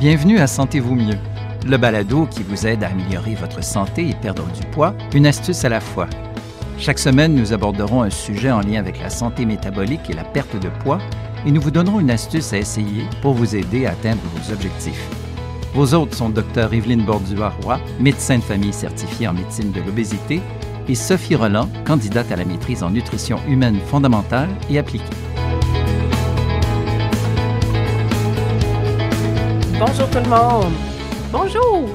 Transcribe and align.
Bienvenue 0.00 0.38
à 0.38 0.46
Sentez-vous 0.46 0.94
mieux, 0.94 1.18
le 1.66 1.76
balado 1.76 2.24
qui 2.24 2.42
vous 2.42 2.66
aide 2.66 2.82
à 2.82 2.88
améliorer 2.88 3.34
votre 3.34 3.62
santé 3.62 4.08
et 4.08 4.14
perdre 4.14 4.50
du 4.50 4.66
poids, 4.68 4.94
une 5.12 5.26
astuce 5.26 5.62
à 5.66 5.68
la 5.68 5.80
fois. 5.80 6.08
Chaque 6.78 6.98
semaine, 6.98 7.34
nous 7.34 7.52
aborderons 7.52 8.00
un 8.00 8.08
sujet 8.08 8.50
en 8.50 8.62
lien 8.62 8.78
avec 8.78 8.98
la 8.98 9.10
santé 9.10 9.44
métabolique 9.44 10.08
et 10.08 10.14
la 10.14 10.24
perte 10.24 10.58
de 10.58 10.70
poids 10.82 11.00
et 11.44 11.50
nous 11.50 11.60
vous 11.60 11.70
donnerons 11.70 12.00
une 12.00 12.10
astuce 12.10 12.54
à 12.54 12.56
essayer 12.56 13.04
pour 13.20 13.34
vous 13.34 13.54
aider 13.54 13.84
à 13.84 13.90
atteindre 13.90 14.22
vos 14.34 14.54
objectifs. 14.54 15.06
Vos 15.74 15.92
hôtes 15.92 16.14
sont 16.14 16.30
Dr 16.30 16.72
Evelyne 16.72 17.04
Bordua-Roy, 17.04 17.78
médecin 18.00 18.38
de 18.38 18.42
famille 18.42 18.72
certifié 18.72 19.28
en 19.28 19.34
médecine 19.34 19.70
de 19.70 19.82
l'obésité, 19.82 20.40
et 20.88 20.94
Sophie 20.94 21.36
Roland, 21.36 21.68
candidate 21.84 22.32
à 22.32 22.36
la 22.36 22.46
maîtrise 22.46 22.82
en 22.82 22.88
nutrition 22.88 23.38
humaine 23.46 23.78
fondamentale 23.90 24.48
et 24.70 24.78
appliquée. 24.78 25.04
Bonjour 29.80 30.10
tout 30.10 30.18
le 30.18 30.28
monde. 30.28 30.74
Bonjour. 31.32 31.88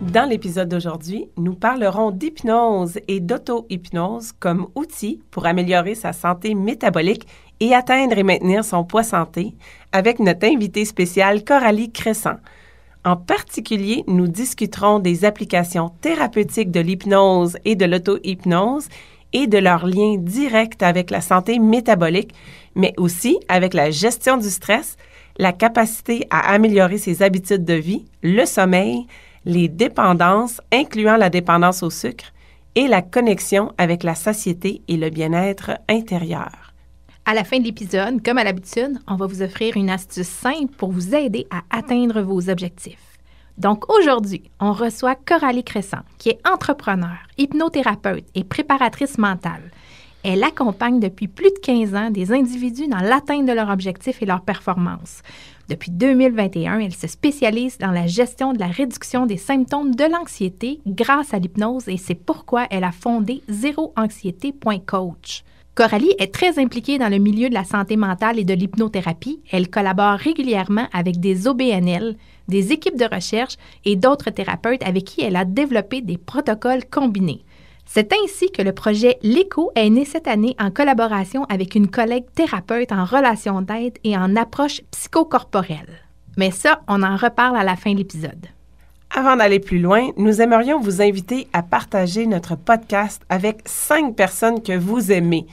Dans 0.00 0.28
l'épisode 0.28 0.68
d'aujourd'hui, 0.68 1.28
nous 1.36 1.54
parlerons 1.54 2.12
d'hypnose 2.12 3.00
et 3.08 3.18
d'auto-hypnose 3.18 4.30
comme 4.38 4.68
outil 4.76 5.20
pour 5.32 5.44
améliorer 5.44 5.96
sa 5.96 6.12
santé 6.12 6.54
métabolique 6.54 7.26
et 7.58 7.74
atteindre 7.74 8.16
et 8.16 8.22
maintenir 8.22 8.64
son 8.64 8.84
poids 8.84 9.02
santé 9.02 9.56
avec 9.90 10.20
notre 10.20 10.46
invitée 10.46 10.84
spéciale 10.84 11.42
Coralie 11.42 11.90
Crescent. 11.90 12.36
En 13.04 13.16
particulier, 13.16 14.04
nous 14.06 14.28
discuterons 14.28 15.00
des 15.00 15.24
applications 15.24 15.88
thérapeutiques 16.00 16.70
de 16.70 16.78
l'hypnose 16.78 17.56
et 17.64 17.74
de 17.74 17.86
l'auto-hypnose 17.86 18.86
et 19.32 19.46
de 19.46 19.58
leur 19.58 19.86
lien 19.86 20.16
direct 20.18 20.82
avec 20.82 21.10
la 21.10 21.20
santé 21.20 21.58
métabolique, 21.58 22.34
mais 22.74 22.92
aussi 22.96 23.38
avec 23.48 23.74
la 23.74 23.90
gestion 23.90 24.36
du 24.36 24.48
stress, 24.48 24.96
la 25.38 25.52
capacité 25.52 26.26
à 26.30 26.52
améliorer 26.52 26.98
ses 26.98 27.22
habitudes 27.22 27.64
de 27.64 27.74
vie, 27.74 28.04
le 28.22 28.44
sommeil, 28.46 29.06
les 29.44 29.68
dépendances, 29.68 30.60
incluant 30.72 31.16
la 31.16 31.30
dépendance 31.30 31.82
au 31.82 31.90
sucre, 31.90 32.32
et 32.74 32.88
la 32.88 33.02
connexion 33.02 33.72
avec 33.78 34.02
la 34.02 34.14
satiété 34.14 34.82
et 34.86 34.96
le 34.96 35.10
bien-être 35.10 35.72
intérieur. 35.88 36.74
À 37.24 37.34
la 37.34 37.42
fin 37.42 37.58
de 37.58 37.64
l'épisode, 37.64 38.22
comme 38.22 38.38
à 38.38 38.44
l'habitude, 38.44 38.98
on 39.08 39.16
va 39.16 39.26
vous 39.26 39.42
offrir 39.42 39.76
une 39.76 39.90
astuce 39.90 40.28
simple 40.28 40.74
pour 40.76 40.92
vous 40.92 41.14
aider 41.14 41.46
à 41.50 41.62
atteindre 41.76 42.20
vos 42.20 42.50
objectifs. 42.50 43.05
Donc 43.58 43.90
aujourd'hui, 43.90 44.50
on 44.60 44.72
reçoit 44.72 45.14
Coralie 45.14 45.64
Crescent, 45.64 46.02
qui 46.18 46.28
est 46.28 46.46
entrepreneur, 46.46 47.16
hypnothérapeute 47.38 48.26
et 48.34 48.44
préparatrice 48.44 49.18
mentale. 49.18 49.70
Elle 50.22 50.42
accompagne 50.42 50.98
depuis 50.98 51.28
plus 51.28 51.50
de 51.50 51.58
15 51.62 51.94
ans 51.94 52.10
des 52.10 52.32
individus 52.32 52.88
dans 52.88 52.98
l'atteinte 52.98 53.46
de 53.46 53.52
leurs 53.52 53.70
objectifs 53.70 54.20
et 54.22 54.26
leurs 54.26 54.42
performances. 54.42 55.22
Depuis 55.68 55.90
2021, 55.92 56.80
elle 56.80 56.94
se 56.94 57.06
spécialise 57.06 57.78
dans 57.78 57.92
la 57.92 58.06
gestion 58.06 58.52
de 58.52 58.58
la 58.58 58.66
réduction 58.66 59.26
des 59.26 59.36
symptômes 59.36 59.94
de 59.94 60.04
l'anxiété 60.04 60.80
grâce 60.86 61.32
à 61.32 61.38
l'hypnose 61.38 61.88
et 61.88 61.96
c'est 61.96 62.14
pourquoi 62.14 62.66
elle 62.70 62.84
a 62.84 62.92
fondé 62.92 63.42
zéroanxiété.coach. 63.48 65.44
Coralie 65.76 66.14
est 66.18 66.32
très 66.32 66.58
impliquée 66.58 66.96
dans 66.98 67.10
le 67.10 67.18
milieu 67.18 67.50
de 67.50 67.54
la 67.54 67.64
santé 67.64 67.96
mentale 67.96 68.38
et 68.38 68.44
de 68.44 68.54
l'hypnothérapie. 68.54 69.40
Elle 69.52 69.68
collabore 69.68 70.14
régulièrement 70.14 70.88
avec 70.92 71.20
des 71.20 71.46
OBNL, 71.46 72.16
des 72.48 72.72
équipes 72.72 72.98
de 72.98 73.12
recherche 73.12 73.56
et 73.84 73.96
d'autres 73.96 74.30
thérapeutes 74.30 74.82
avec 74.82 75.04
qui 75.04 75.22
elle 75.22 75.36
a 75.36 75.44
développé 75.44 76.00
des 76.00 76.18
protocoles 76.18 76.84
combinés. 76.84 77.44
C'est 77.86 78.12
ainsi 78.12 78.50
que 78.50 78.62
le 78.62 78.72
projet 78.72 79.18
LECO 79.22 79.70
est 79.76 79.90
né 79.90 80.04
cette 80.04 80.26
année 80.26 80.56
en 80.58 80.70
collaboration 80.70 81.44
avec 81.44 81.74
une 81.74 81.88
collègue 81.88 82.26
thérapeute 82.34 82.92
en 82.92 83.04
relation 83.04 83.62
d'aide 83.62 83.98
et 84.02 84.16
en 84.16 84.34
approche 84.36 84.82
psychocorporelle. 84.90 86.00
Mais 86.36 86.50
ça, 86.50 86.82
on 86.88 87.02
en 87.02 87.16
reparle 87.16 87.56
à 87.56 87.64
la 87.64 87.76
fin 87.76 87.92
de 87.92 87.98
l'épisode. 87.98 88.46
Avant 89.10 89.36
d'aller 89.36 89.60
plus 89.60 89.78
loin, 89.78 90.10
nous 90.16 90.42
aimerions 90.42 90.80
vous 90.80 91.00
inviter 91.00 91.46
à 91.52 91.62
partager 91.62 92.26
notre 92.26 92.56
podcast 92.56 93.22
avec 93.28 93.60
cinq 93.64 94.16
personnes 94.16 94.62
que 94.62 94.76
vous 94.76 95.12
aimez. 95.12 95.46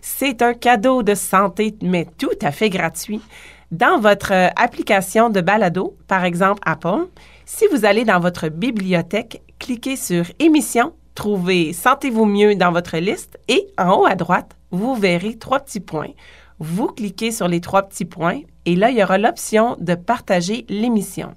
C'est 0.00 0.42
un 0.42 0.54
cadeau 0.54 1.02
de 1.02 1.14
santé, 1.14 1.74
mais 1.82 2.06
tout 2.16 2.28
à 2.40 2.52
fait 2.52 2.70
gratuit. 2.70 3.20
Dans 3.70 4.00
votre 4.00 4.32
application 4.56 5.30
de 5.30 5.40
balado, 5.40 5.96
par 6.08 6.24
exemple 6.24 6.60
Apple, 6.66 7.06
si 7.44 7.66
vous 7.70 7.84
allez 7.84 8.04
dans 8.04 8.18
votre 8.18 8.48
bibliothèque, 8.48 9.42
cliquez 9.60 9.94
sur 9.94 10.24
Émissions 10.40 10.92
Trouvez 11.14 11.72
Sentez-vous 11.72 12.24
mieux 12.24 12.56
dans 12.56 12.72
votre 12.72 12.96
liste 12.96 13.38
et 13.46 13.68
en 13.78 13.92
haut 13.92 14.06
à 14.06 14.16
droite, 14.16 14.56
vous 14.72 14.96
verrez 14.96 15.36
trois 15.36 15.60
petits 15.60 15.78
points. 15.78 16.10
Vous 16.58 16.88
cliquez 16.88 17.30
sur 17.30 17.46
les 17.46 17.60
trois 17.60 17.84
petits 17.84 18.04
points 18.04 18.40
et 18.66 18.74
là, 18.74 18.90
il 18.90 18.98
y 18.98 19.04
aura 19.04 19.18
l'option 19.18 19.76
de 19.78 19.94
partager 19.94 20.66
l'émission. 20.68 21.36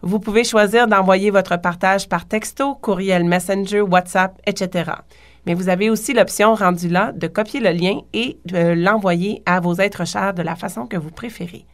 Vous 0.00 0.18
pouvez 0.18 0.44
choisir 0.44 0.86
d'envoyer 0.86 1.30
votre 1.30 1.60
partage 1.60 2.08
par 2.08 2.26
texto, 2.26 2.74
courriel 2.74 3.24
Messenger, 3.24 3.82
WhatsApp, 3.82 4.40
etc. 4.46 4.92
Mais 5.46 5.54
vous 5.54 5.68
avez 5.68 5.90
aussi 5.90 6.12
l'option 6.12 6.54
rendue 6.54 6.88
là 6.88 7.12
de 7.12 7.26
copier 7.26 7.60
le 7.60 7.70
lien 7.70 8.00
et 8.12 8.38
de 8.44 8.74
l'envoyer 8.74 9.42
à 9.46 9.60
vos 9.60 9.74
êtres 9.74 10.06
chers 10.06 10.34
de 10.34 10.42
la 10.42 10.56
façon 10.56 10.86
que 10.86 10.96
vous 10.96 11.10
préférez. 11.10 11.64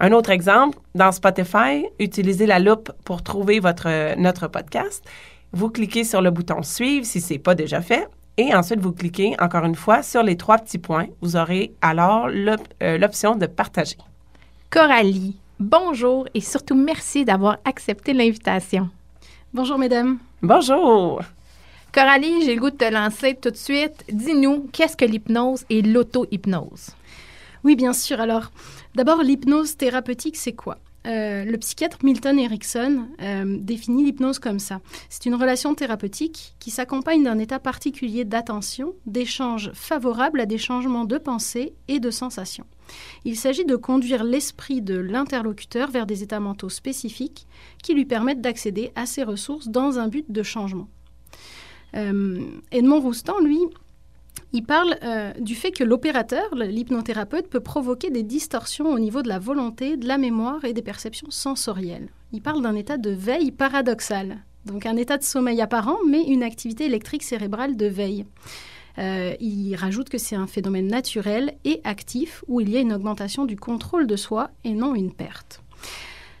Un 0.00 0.12
autre 0.12 0.30
exemple, 0.30 0.78
dans 0.94 1.12
Spotify, 1.12 1.86
utilisez 1.98 2.46
la 2.46 2.58
loupe 2.58 2.92
pour 3.04 3.22
trouver 3.22 3.60
votre, 3.60 4.18
notre 4.18 4.48
podcast 4.48 5.04
vous 5.52 5.70
cliquez 5.70 6.04
sur 6.04 6.20
le 6.20 6.30
bouton 6.30 6.62
Suivre 6.62 7.06
si 7.06 7.20
ce 7.20 7.32
n'est 7.32 7.38
pas 7.38 7.54
déjà 7.54 7.80
fait. 7.80 8.08
Et 8.36 8.54
ensuite, 8.54 8.80
vous 8.80 8.92
cliquez 8.92 9.34
encore 9.40 9.64
une 9.64 9.74
fois 9.74 10.02
sur 10.02 10.22
les 10.22 10.36
trois 10.36 10.58
petits 10.58 10.78
points. 10.78 11.06
Vous 11.22 11.36
aurez 11.36 11.72
alors 11.80 12.28
euh, 12.28 12.98
l'option 12.98 13.34
de 13.34 13.46
partager. 13.46 13.96
Coralie, 14.68 15.36
bonjour 15.58 16.26
et 16.34 16.42
surtout 16.42 16.74
merci 16.74 17.24
d'avoir 17.24 17.56
accepté 17.64 18.12
l'invitation. 18.12 18.90
Bonjour, 19.54 19.78
mesdames. 19.78 20.18
Bonjour. 20.42 21.22
Coralie, 21.96 22.42
j'ai 22.44 22.54
le 22.54 22.60
goût 22.60 22.68
de 22.68 22.76
te 22.76 22.92
lancer 22.92 23.38
tout 23.40 23.48
de 23.48 23.56
suite. 23.56 24.04
Dis-nous, 24.12 24.68
qu'est-ce 24.70 24.98
que 24.98 25.06
l'hypnose 25.06 25.64
et 25.70 25.80
l'auto-hypnose? 25.80 26.90
Oui, 27.64 27.74
bien 27.74 27.94
sûr. 27.94 28.20
Alors, 28.20 28.50
d'abord, 28.94 29.22
l'hypnose 29.22 29.78
thérapeutique, 29.78 30.36
c'est 30.36 30.52
quoi? 30.52 30.76
Euh, 31.06 31.46
le 31.46 31.56
psychiatre 31.56 31.96
Milton 32.02 32.38
Erickson 32.38 33.06
euh, 33.22 33.56
définit 33.60 34.04
l'hypnose 34.04 34.38
comme 34.38 34.58
ça. 34.58 34.82
C'est 35.08 35.24
une 35.24 35.36
relation 35.36 35.74
thérapeutique 35.74 36.54
qui 36.58 36.70
s'accompagne 36.70 37.24
d'un 37.24 37.38
état 37.38 37.60
particulier 37.60 38.26
d'attention, 38.26 38.92
d'échange 39.06 39.70
favorable 39.72 40.40
à 40.40 40.44
des 40.44 40.58
changements 40.58 41.06
de 41.06 41.16
pensée 41.16 41.72
et 41.88 41.98
de 41.98 42.10
sensations. 42.10 42.66
Il 43.24 43.36
s'agit 43.36 43.64
de 43.64 43.76
conduire 43.76 44.22
l'esprit 44.22 44.82
de 44.82 44.98
l'interlocuteur 44.98 45.90
vers 45.90 46.04
des 46.04 46.22
états 46.22 46.40
mentaux 46.40 46.68
spécifiques 46.68 47.46
qui 47.82 47.94
lui 47.94 48.04
permettent 48.04 48.42
d'accéder 48.42 48.92
à 48.96 49.06
ses 49.06 49.22
ressources 49.22 49.68
dans 49.68 49.98
un 49.98 50.08
but 50.08 50.30
de 50.30 50.42
changement. 50.42 50.88
Euh, 51.94 52.40
Edmond 52.72 53.00
Roustan, 53.00 53.38
lui, 53.40 53.60
il 54.52 54.62
parle 54.62 54.96
euh, 55.02 55.32
du 55.38 55.54
fait 55.54 55.70
que 55.70 55.84
l'opérateur, 55.84 56.54
l'hypnothérapeute, 56.54 57.48
peut 57.48 57.60
provoquer 57.60 58.10
des 58.10 58.22
distorsions 58.22 58.90
au 58.90 58.98
niveau 58.98 59.22
de 59.22 59.28
la 59.28 59.38
volonté, 59.38 59.96
de 59.96 60.06
la 60.06 60.18
mémoire 60.18 60.64
et 60.64 60.72
des 60.72 60.82
perceptions 60.82 61.30
sensorielles. 61.30 62.08
Il 62.32 62.42
parle 62.42 62.62
d'un 62.62 62.74
état 62.74 62.96
de 62.96 63.10
veille 63.10 63.50
paradoxal, 63.50 64.38
donc 64.64 64.86
un 64.86 64.96
état 64.96 65.18
de 65.18 65.22
sommeil 65.22 65.60
apparent, 65.60 65.98
mais 66.08 66.22
une 66.22 66.42
activité 66.42 66.86
électrique 66.86 67.22
cérébrale 67.22 67.76
de 67.76 67.86
veille. 67.86 68.24
Euh, 68.98 69.34
il 69.40 69.74
rajoute 69.76 70.08
que 70.08 70.18
c'est 70.18 70.36
un 70.36 70.46
phénomène 70.46 70.88
naturel 70.88 71.54
et 71.64 71.80
actif 71.84 72.42
où 72.48 72.60
il 72.60 72.70
y 72.70 72.76
a 72.76 72.80
une 72.80 72.92
augmentation 72.92 73.44
du 73.44 73.56
contrôle 73.56 74.06
de 74.06 74.16
soi 74.16 74.50
et 74.64 74.72
non 74.72 74.94
une 74.94 75.12
perte. 75.12 75.62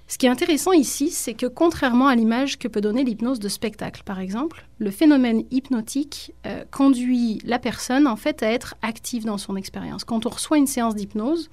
Ce 0.08 0.18
qui 0.18 0.26
est 0.26 0.30
intéressant 0.30 0.70
ici, 0.70 1.10
c'est 1.10 1.34
que 1.34 1.46
contrairement 1.46 2.06
à 2.06 2.14
l'image 2.14 2.58
que 2.58 2.68
peut 2.68 2.80
donner 2.80 3.02
l'hypnose 3.02 3.40
de 3.40 3.48
spectacle, 3.48 4.02
par 4.04 4.20
exemple, 4.20 4.64
le 4.78 4.92
phénomène 4.92 5.42
hypnotique 5.50 6.32
euh, 6.46 6.64
conduit 6.70 7.40
la 7.44 7.58
personne 7.58 8.06
en 8.06 8.14
fait 8.14 8.40
à 8.44 8.52
être 8.52 8.76
active 8.82 9.24
dans 9.24 9.38
son 9.38 9.56
expérience. 9.56 10.04
Quand 10.04 10.24
on 10.24 10.28
reçoit 10.28 10.58
une 10.58 10.68
séance 10.68 10.94
d'hypnose, 10.94 11.50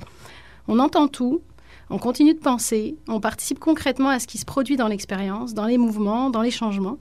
on 0.67 0.77
entend 0.77 1.07
tout, 1.07 1.41
on 1.89 1.97
continue 1.97 2.35
de 2.35 2.39
penser, 2.39 2.95
on 3.07 3.19
participe 3.19 3.59
concrètement 3.59 4.09
à 4.09 4.19
ce 4.19 4.27
qui 4.27 4.37
se 4.37 4.45
produit 4.45 4.77
dans 4.77 4.87
l'expérience, 4.87 5.55
dans 5.55 5.65
les 5.65 5.79
mouvements, 5.79 6.29
dans 6.29 6.43
les 6.43 6.51
changements. 6.51 6.99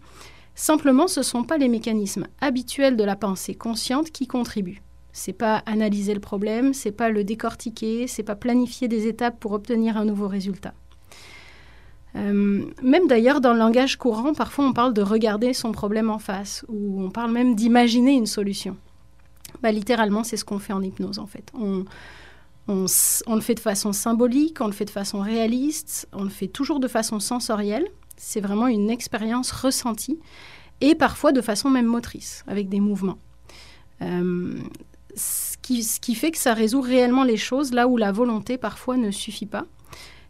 Simplement, 0.55 1.07
ce 1.07 1.21
ne 1.21 1.25
sont 1.25 1.45
pas 1.45 1.59
les 1.59 1.69
mécanismes 1.69 2.29
habituels 2.41 2.97
de 2.97 3.05
la 3.05 3.17
pensée 3.17 3.55
consciente 3.55 4.11
qui 4.11 4.27
contribuent. 4.27 4.83
C'est 5.13 5.35
pas 5.35 5.63
analyser 5.67 6.15
le 6.15 6.21
problème, 6.21 6.73
c'est 6.73 6.93
pas 6.93 7.11
le 7.11 7.25
décortiquer, 7.25 8.07
c'est 8.07 8.23
pas 8.23 8.37
planifier 8.37 8.89
des 8.89 9.07
étapes 9.07 9.39
pour 9.39 9.53
obtenir 9.53 9.99
un 9.99 10.07
nouveau 10.07 10.29
résultat. 10.29 10.73
Euh, 12.15 12.65
même 12.83 13.07
d'ailleurs, 13.09 13.41
dans 13.41 13.53
le 13.53 13.59
langage 13.59 13.97
courant, 13.97 14.35
parfois 14.35 14.67
on 14.67 14.73
parle 14.73 14.93
de 14.93 15.03
regarder 15.03 15.53
son 15.55 15.73
problème 15.73 16.11
en 16.11 16.19
face, 16.19 16.65
ou 16.69 17.03
on 17.03 17.11
parle 17.11 17.33
même 17.33 17.55
d'imaginer 17.55 18.13
une 18.13 18.27
solution. 18.27 18.77
Bah, 19.63 19.73
littéralement, 19.73 20.25
c'est 20.25 20.37
ce 20.37 20.45
qu'on 20.45 20.59
fait 20.59 20.73
en 20.73 20.83
hypnose, 20.83 21.19
en 21.19 21.27
fait. 21.27 21.51
On, 21.55 21.85
le 22.69 23.41
fait 23.41 23.55
de 23.55 23.61
façon 23.61 23.93
symbolique, 23.93 24.61
on 24.61 24.67
le 24.67 24.73
fait 24.73 24.85
de 24.85 24.91
façon 24.91 25.21
réaliste, 25.21 26.09
on 26.13 26.25
le 26.25 26.31
fait 26.31 26.49
toujours 26.49 26.81
de 26.81 26.89
façon 26.89 27.21
sensorielle. 27.21 27.87
C'est 28.17 28.41
vraiment 28.41 28.67
une 28.67 28.91
expérience 28.91 29.51
ressentie, 29.51 30.21
et 30.81 30.95
parfois 30.95 31.33
de 31.33 31.41
façon 31.41 31.71
même 31.71 31.87
motrice, 31.87 32.45
avec 32.47 32.69
des 32.69 32.81
mouvements. 32.81 33.19
Euh, 34.01 34.55
ce 35.15 35.57
qui 35.59 36.15
fait 36.15 36.31
que 36.31 36.39
ça 36.39 36.55
résout 36.55 36.81
réellement 36.81 37.25
les 37.25 37.37
choses 37.37 37.73
là 37.73 37.87
où 37.87 37.97
la 37.97 38.13
volonté 38.13 38.59
parfois 38.59 38.97
ne 38.97 39.11
suffit 39.11 39.47
pas. 39.47 39.67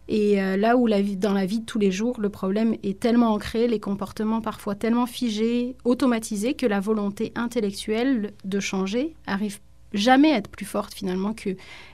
Et 0.09 0.43
euh, 0.43 0.57
là 0.57 0.77
où 0.77 0.87
la 0.87 1.01
vie, 1.01 1.17
dans 1.17 1.33
la 1.33 1.47
vie 1.47 1.61
de 1.61 1.65
tous 1.65 1.79
les 1.79 1.91
jours, 1.93 2.21
le 2.21 2.29
problème 2.29 2.75
est 2.83 2.99
tellement 2.99 3.33
ancré, 3.33 3.69
les 3.69 3.81
comportements 3.81 4.41
parfois 4.41 4.75
tellement 4.75 5.07
figés, 5.07 5.77
automatisés, 5.85 6.55
que 6.55 6.67
la 6.67 6.81
volonté 6.81 7.33
intellectuelle 7.37 8.33
de 8.45 8.61
changer 8.61 9.15
arrive 9.27 9.61
jamais 9.95 10.33
à 10.33 10.39
être 10.39 10.49
plus 10.51 10.65
forte 10.67 10.93
finalement 10.95 11.33
que 11.35 11.51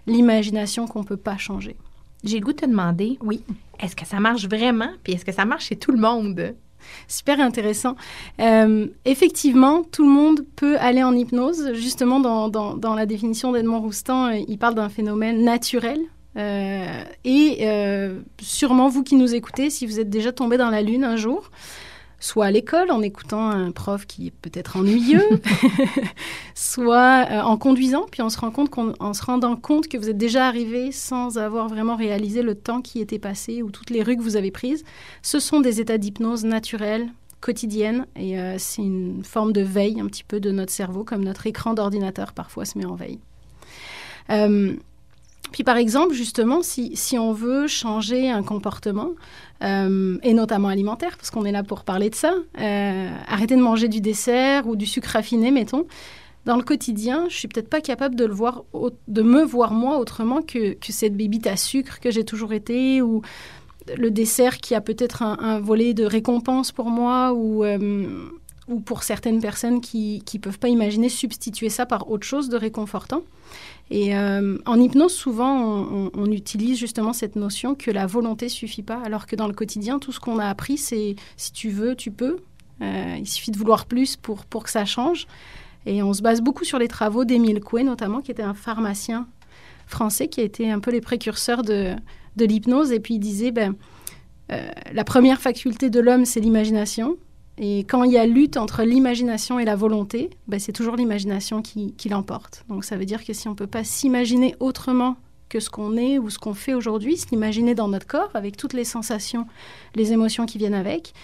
l'imagination 0.07 0.87
qu'on 0.87 1.01
ne 1.01 1.05
peut 1.05 1.17
pas 1.17 1.37
changer. 1.37 1.77
J'ai 2.25 2.39
le 2.41 2.45
goût 2.45 2.53
de 2.53 2.59
te 2.59 2.67
demander, 2.67 3.19
Oui. 3.23 3.43
est-ce 3.81 3.95
que 3.95 4.07
ça 4.07 4.19
marche 4.21 4.49
vraiment? 4.49 4.91
Puis 5.05 5.13
est-ce 5.13 5.25
que 5.25 5.33
ça 5.33 5.45
marche 5.45 5.67
chez 5.67 5.77
tout 5.77 5.93
le 5.93 5.99
monde? 6.01 6.55
Super 7.09 7.41
intéressant. 7.41 7.97
Euh, 8.41 8.87
effectivement, 9.05 9.83
tout 9.83 10.03
le 10.05 10.11
monde 10.11 10.41
peut 10.57 10.79
aller 10.79 11.03
en 11.03 11.13
hypnose. 11.15 11.73
Justement, 11.75 12.21
dans, 12.21 12.49
dans- 12.49 12.77
dans 12.77 12.95
la 12.95 13.05
définition 13.05 13.53
d'Edmond 13.53 13.81
Roustan, 13.81 14.27
euh, 14.29 14.39
il 14.49 14.59
parle 14.59 14.75
d'un 14.77 14.89
phénomène 14.89 15.43
naturel. 15.45 16.01
Euh, 16.39 17.05
et 17.25 17.59
euh, 17.63 18.21
sûrement, 18.41 18.89
vous 18.89 19.03
qui 19.03 19.17
nous 19.17 19.35
écoutez, 19.35 19.71
si 19.71 19.87
vous 19.87 19.99
êtes 20.01 20.11
déjà 20.11 20.33
tombé 20.33 20.57
dans 20.57 20.71
la 20.71 20.83
lune 20.83 21.05
un 21.05 21.17
jour, 21.17 21.51
soit 22.21 22.47
à 22.47 22.51
l'école 22.51 22.91
en 22.91 23.03
écoutant 23.03 23.49
un 23.49 23.71
prof 23.73 24.07
qui 24.07 24.29
est 24.29 24.31
peut-être 24.43 24.77
ennuyeux, 24.77 25.29
soit 26.55 27.27
euh, 27.31 27.41
en 27.41 27.57
conduisant, 27.57 28.07
puis 28.11 28.23
on 28.23 28.31
se 28.31 28.39
rendant 29.25 29.57
compte 29.57 29.89
que 29.89 29.99
vous 29.99 30.09
êtes 30.09 30.19
déjà 30.19 30.47
arrivé 30.47 30.93
sans 30.93 31.39
avoir 31.39 31.69
vraiment 31.69 31.97
réalisé 31.97 32.43
le 32.43 32.55
temps 32.55 32.83
qui 32.83 33.01
était 33.01 33.19
passé 33.19 33.63
ou 33.63 33.71
toutes 33.71 33.91
les 33.91 34.03
rues 34.03 34.17
que 34.17 34.23
vous 34.23 34.37
avez 34.37 34.51
prises, 34.51 34.85
ce 35.23 35.41
sont 35.41 35.61
des 35.61 35.81
états 35.81 35.99
d'hypnose 35.99 36.45
naturels, 36.45 37.09
quotidiennes, 37.41 38.07
et 38.17 38.37
c'est 38.59 38.83
une 38.83 39.23
forme 39.23 39.53
de 39.53 39.61
veille 39.61 40.01
un 40.01 40.07
petit 40.07 40.25
peu 40.25 40.41
de 40.41 40.51
notre 40.51 40.73
cerveau, 40.73 41.05
comme 41.05 41.23
notre 41.23 41.47
écran 41.47 41.73
d'ordinateur 41.73 42.33
parfois 42.33 42.65
se 42.65 42.77
met 42.77 42.85
en 42.85 42.97
veille. 42.97 43.21
Puis 45.53 45.65
par 45.65 45.77
exemple, 45.77 46.15
justement, 46.15 46.63
si, 46.63 46.95
si 46.95 47.19
on 47.19 47.33
veut 47.33 47.67
changer 47.67 48.31
un 48.31 48.43
comportement, 48.43 49.11
euh, 49.63 50.19
et 50.23 50.35
notamment 50.35 50.69
alimentaire, 50.69 51.17
parce 51.17 51.31
qu'on 51.31 51.45
est 51.45 51.53
là 51.53 51.63
pour 51.63 51.85
parler 51.85 52.11
de 52.11 52.15
ça, 52.15 52.35
euh, 52.61 53.11
arrêter 53.27 53.57
de 53.57 53.63
manger 53.63 53.89
du 53.89 54.01
dessert 54.01 54.67
ou 54.67 54.77
du 54.77 54.87
sucre 54.87 55.11
raffiné, 55.11 55.51
mettons, 55.51 55.87
dans 56.45 56.57
le 56.57 56.63
quotidien, 56.63 57.27
je 57.29 57.37
suis 57.37 57.49
peut-être 57.49 57.69
pas 57.69 57.81
capable 57.81 58.15
de 58.15 58.25
le 58.25 58.33
voir, 58.33 58.65
de 59.09 59.23
me 59.23 59.43
voir 59.43 59.73
moi 59.73 59.99
autrement 59.99 60.43
que, 60.43 60.75
que 60.75 60.93
cette 60.93 61.17
bébite 61.17 61.47
à 61.47 61.57
sucre 61.57 61.99
que 62.01 62.11
j'ai 62.11 62.25
toujours 62.25 62.53
été, 62.53 63.03
ou 63.03 63.23
le 63.97 64.11
dessert 64.11 64.59
qui 64.59 64.75
a 64.75 64.81
peut-être 64.81 65.23
un, 65.23 65.39
un 65.41 65.61
volet 65.61 65.95
de 65.95 66.05
récompense 66.05 66.73
pour 66.73 66.91
moi, 66.91 67.33
ou, 67.33 67.65
euh, 67.65 68.29
ou 68.69 68.81
pour 68.81 69.03
certaines 69.03 69.41
personnes 69.41 69.81
qui 69.81 70.23
ne 70.33 70.39
peuvent 70.39 70.59
pas 70.59 70.69
imaginer 70.69 71.09
substituer 71.09 71.71
ça 71.71 71.87
par 71.87 72.11
autre 72.11 72.27
chose 72.27 72.49
de 72.49 72.57
réconfortant. 72.57 73.23
Et 73.91 74.15
euh, 74.15 74.59
en 74.67 74.81
hypnose, 74.81 75.15
souvent, 75.15 76.11
on, 76.15 76.31
utilise 76.31 76.79
justement 76.79 77.13
cette 77.13 77.37
notion 77.37 77.75
que 77.75 77.91
la 77.91 78.07
volonté 78.07 78.49
suffit 78.49 78.83
pas, 78.83 79.01
alors 79.03 79.27
que 79.27 79.35
dans 79.35 79.47
le 79.47 79.55
quotidien, 79.55 79.99
tout 79.99 80.13
ce 80.13 80.21
qu'on 80.21 80.39
a 80.39 80.47
appris, 80.47 80.77
c'est 80.77 81.17
si 81.37 81.53
tu 81.53 81.71
veux, 81.71 81.97
tu 81.97 82.11
peux. 82.11 82.37
Euh, 82.83 83.17
il 83.19 83.27
suffit 83.27 83.51
de 83.51 83.57
vouloir 83.57 83.87
plus 83.87 84.17
pour, 84.17 84.45
pour 84.45 84.65
que 84.65 84.71
ça 84.71 84.85
change. 84.85 85.27
Et 85.87 86.03
on 86.03 86.13
se 86.13 86.21
base 86.21 86.43
beaucoup 86.43 86.65
sur 86.65 86.79
les 86.79 86.89
travaux 86.89 87.25
d'Émile 87.25 87.61
Coué, 87.61 87.83
notamment, 87.83 88.21
qui 88.21 88.31
était 88.31 88.43
un 88.43 88.55
pharmacien 88.55 89.27
français, 89.87 90.29
qui 90.29 90.41
a 90.41 90.45
été 90.45 90.71
un 90.71 90.81
peu 90.81 90.91
les 90.91 91.01
précurseurs 91.01 91.63
de, 91.63 91.95
de 92.37 92.45
l'hypnose. 92.45 92.93
Et 92.93 93.01
puis 93.01 93.15
il 93.15 93.21
disait, 93.21 93.53
ben, 93.53 93.75
euh, 94.53 94.69
la 94.93 95.05
première 95.05 95.41
faculté 95.41 95.89
de 95.89 96.01
l'homme, 96.01 96.27
c'est 96.27 96.41
l'imagination. 96.41 97.17
Et 97.61 97.81
quand 97.81 98.05
il 98.05 98.13
y 98.13 98.19
a 98.19 98.27
lutte 98.27 98.57
entre 98.57 98.85
l'imagination 98.85 99.59
et 99.59 99.65
la 99.65 99.75
volonté, 99.75 100.31
ben, 100.47 100.61
c'est 100.61 100.73
toujours 100.73 100.95
l'imagination 100.95 101.61
qui, 101.61 101.95
l'emporte. 102.09 102.65
Donc 102.69 102.85
ça 102.85 102.97
veut 102.97 103.05
dire 103.05 103.25
que 103.25 103.33
si 103.33 103.49
on 103.49 103.53
ne 103.53 103.57
peut 103.57 103.67
pas 103.67 103.85
s'imaginer 103.85 104.55
autrement 104.61 105.17
que 105.49 105.61
ce 105.61 105.69
qu'on 105.69 105.97
est 105.97 106.19
ou 106.19 106.31
ce 106.31 106.39
qu'on 106.39 106.55
fait 106.55 106.75
aujourd'hui, 106.75 107.17
s'imaginer 107.17 107.75
dans 107.75 107.89
notre 107.89 108.07
corps 108.07 108.31
avec 108.35 108.57
toutes 108.57 108.75
les 108.75 108.85
sensations, 108.85 109.47
les 109.97 110.13
émotions 110.13 110.47
qui 110.47 110.59
viennent 110.59 110.75
avec, 110.75 111.15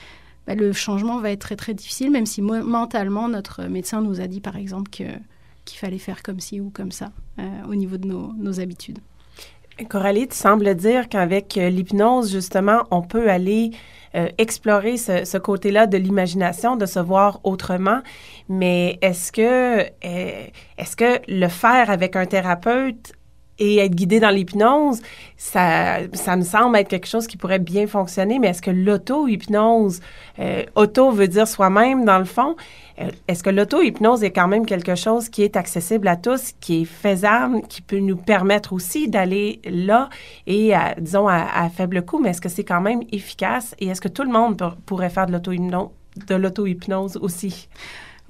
ben, 0.46 0.58
le 0.58 0.72
changement 0.72 1.20
va 1.20 1.30
être 1.30 1.40
très 1.40 1.56
très 1.56 1.72
difficile, 1.72 2.10
même 2.10 2.26
si 2.26 2.42
mentalement 2.42 3.28
notre 3.28 3.64
médecin 3.64 4.00
nous 4.00 4.20
a 4.20 4.26
dit 4.26 4.40
par 4.40 4.56
exemple 4.56 4.90
qu'il 4.90 5.78
fallait 5.78 5.98
faire 5.98 6.22
comme 6.22 6.40
ci 6.40 6.60
ou 6.60 6.70
comme 6.70 6.90
ça 6.90 7.12
euh, 7.38 7.42
au 7.68 7.76
niveau 7.76 7.96
de 7.96 8.08
nos, 8.08 8.32
nos 8.32 8.60
habitudes. 8.60 8.98
Coralie, 9.88 10.28
tu 10.28 10.36
sembles 10.36 10.74
dire 10.74 11.08
qu'avec 11.08 11.54
l'hypnose, 11.54 12.30
justement, 12.30 12.84
on 12.90 13.02
peut 13.02 13.28
aller 13.28 13.72
euh, 14.16 14.28
explorer 14.38 14.96
ce, 14.96 15.24
ce 15.24 15.38
côté-là 15.38 15.86
de 15.86 15.96
l'imagination, 15.96 16.76
de 16.76 16.86
se 16.86 17.00
voir 17.00 17.40
autrement. 17.44 18.00
Mais 18.48 18.98
est-ce 19.02 19.32
que, 19.32 19.80
euh, 19.82 20.46
est-ce 20.78 20.96
que 20.96 21.20
le 21.28 21.48
faire 21.48 21.90
avec 21.90 22.16
un 22.16 22.26
thérapeute 22.26 23.12
et 23.58 23.78
être 23.78 23.94
guidé 23.94 24.20
dans 24.20 24.30
l'hypnose, 24.30 25.00
ça, 25.36 25.98
ça 26.12 26.36
me 26.36 26.42
semble 26.42 26.76
être 26.76 26.88
quelque 26.88 27.06
chose 27.06 27.26
qui 27.26 27.36
pourrait 27.36 27.58
bien 27.58 27.86
fonctionner, 27.86 28.38
mais 28.38 28.48
est-ce 28.48 28.62
que 28.62 28.70
l'auto-hypnose, 28.70 30.00
euh, 30.38 30.64
auto 30.74 31.10
veut 31.10 31.28
dire 31.28 31.46
soi-même 31.46 32.04
dans 32.04 32.18
le 32.18 32.24
fond, 32.24 32.56
euh, 33.00 33.08
est-ce 33.28 33.42
que 33.42 33.50
l'auto-hypnose 33.50 34.22
est 34.24 34.30
quand 34.32 34.48
même 34.48 34.66
quelque 34.66 34.94
chose 34.94 35.28
qui 35.28 35.42
est 35.42 35.56
accessible 35.56 36.08
à 36.08 36.16
tous, 36.16 36.52
qui 36.60 36.82
est 36.82 36.84
faisable, 36.84 37.62
qui 37.68 37.82
peut 37.82 37.98
nous 37.98 38.16
permettre 38.16 38.72
aussi 38.72 39.08
d'aller 39.08 39.60
là 39.64 40.08
et, 40.46 40.72
disons, 40.98 41.28
à, 41.28 41.68
faible 41.70 42.04
coût, 42.04 42.18
mais 42.18 42.30
est-ce 42.30 42.40
que 42.40 42.48
c'est 42.48 42.64
quand 42.64 42.80
même 42.80 43.02
efficace 43.12 43.74
et 43.78 43.88
est-ce 43.88 44.00
que 44.00 44.08
tout 44.08 44.22
le 44.24 44.30
monde 44.30 44.56
pour- 44.58 44.76
pourrait 44.86 45.10
faire 45.10 45.26
de 45.26 45.34
de 45.34 46.34
l'auto-hypnose 46.36 47.16
aussi? 47.16 47.68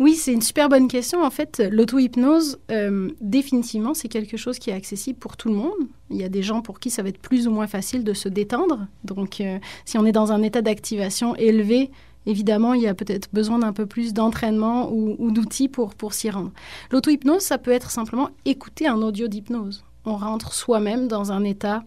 Oui, 0.01 0.17
c'est 0.17 0.33
une 0.33 0.43
super 0.43 0.69
bonne 0.69 0.89
question. 0.89 1.23
En 1.23 1.31
fait, 1.31 1.63
l'auto-hypnose, 1.71 2.59
euh, 2.73 3.11
définitivement, 3.21 3.95
c'est 3.95 4.09
quelque 4.09 4.37
chose 4.37 4.59
qui 4.59 4.71
est 4.71 4.75
accessible 4.75 5.19
pour 5.21 5.37
tout 5.37 5.49
le 5.49 5.55
monde. 5.55 5.89
Il 6.11 6.17
y 6.17 6.25
a 6.25 6.29
des 6.29 6.43
gens 6.43 6.63
pour 6.63 6.81
qui 6.81 6.91
ça 6.91 7.05
va 7.05 7.11
être 7.11 7.21
plus 7.21 7.47
ou 7.47 7.53
moins 7.53 7.69
facile 7.69 8.03
de 8.03 8.13
se 8.13 8.29
détendre. 8.29 8.89
Donc, 9.05 9.41
euh, 9.41 9.59
si 9.85 9.97
on 9.97 10.05
est 10.05 10.13
dans 10.13 10.33
un 10.33 10.43
état 10.43 10.63
d'activation 10.63 11.37
élevé, 11.37 11.93
évidemment, 12.27 12.75
il 12.75 12.83
y 12.83 12.89
a 12.89 12.95
peut-être 12.95 13.29
besoin 13.33 13.61
d'un 13.61 13.73
peu 13.73 13.87
plus 13.87 14.13
d'entraînement 14.13 14.91
ou, 14.91 15.15
ou 15.21 15.31
d'outils 15.31 15.69
pour, 15.69 15.95
pour 15.95 16.13
s'y 16.13 16.29
rendre. 16.29 16.51
L'auto-hypnose, 16.91 17.43
ça 17.43 17.59
peut 17.59 17.71
être 17.71 17.93
simplement 17.93 18.31
écouter 18.45 18.89
un 18.89 19.01
audio 19.01 19.29
d'hypnose. 19.29 19.85
On 20.07 20.17
rentre 20.17 20.55
soi-même 20.55 21.07
dans 21.07 21.31
un 21.31 21.45
état 21.45 21.85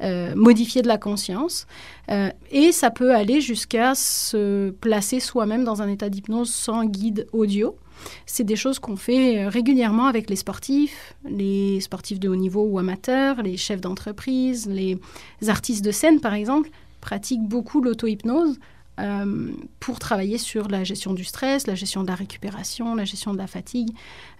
euh, 0.00 0.34
modifié 0.36 0.80
de 0.82 0.88
la 0.88 0.96
conscience. 0.96 1.66
Euh, 2.10 2.30
et 2.52 2.70
ça 2.70 2.90
peut 2.90 3.14
aller 3.14 3.40
jusqu'à 3.40 3.96
se 3.96 4.70
placer 4.70 5.18
soi-même 5.18 5.64
dans 5.64 5.82
un 5.82 5.88
état 5.88 6.08
d'hypnose 6.08 6.50
sans 6.50 6.84
guide 6.84 7.26
audio. 7.32 7.76
C'est 8.24 8.44
des 8.44 8.54
choses 8.54 8.78
qu'on 8.78 8.96
fait 8.96 9.38
euh, 9.38 9.48
régulièrement 9.48 10.06
avec 10.06 10.30
les 10.30 10.36
sportifs, 10.36 11.14
les 11.28 11.80
sportifs 11.80 12.20
de 12.20 12.28
haut 12.28 12.36
niveau 12.36 12.62
ou 12.62 12.78
amateurs, 12.78 13.42
les 13.42 13.56
chefs 13.56 13.80
d'entreprise, 13.80 14.68
les 14.68 15.00
artistes 15.48 15.84
de 15.84 15.90
scène 15.90 16.20
par 16.20 16.34
exemple, 16.34 16.70
pratiquent 17.00 17.48
beaucoup 17.48 17.80
l'auto-hypnose 17.80 18.58
euh, 18.98 19.52
pour 19.80 19.98
travailler 19.98 20.38
sur 20.38 20.68
la 20.68 20.84
gestion 20.84 21.14
du 21.14 21.24
stress, 21.24 21.66
la 21.66 21.74
gestion 21.74 22.02
de 22.02 22.08
la 22.08 22.14
récupération, 22.14 22.94
la 22.94 23.04
gestion 23.04 23.32
de 23.32 23.38
la 23.38 23.46
fatigue, 23.46 23.90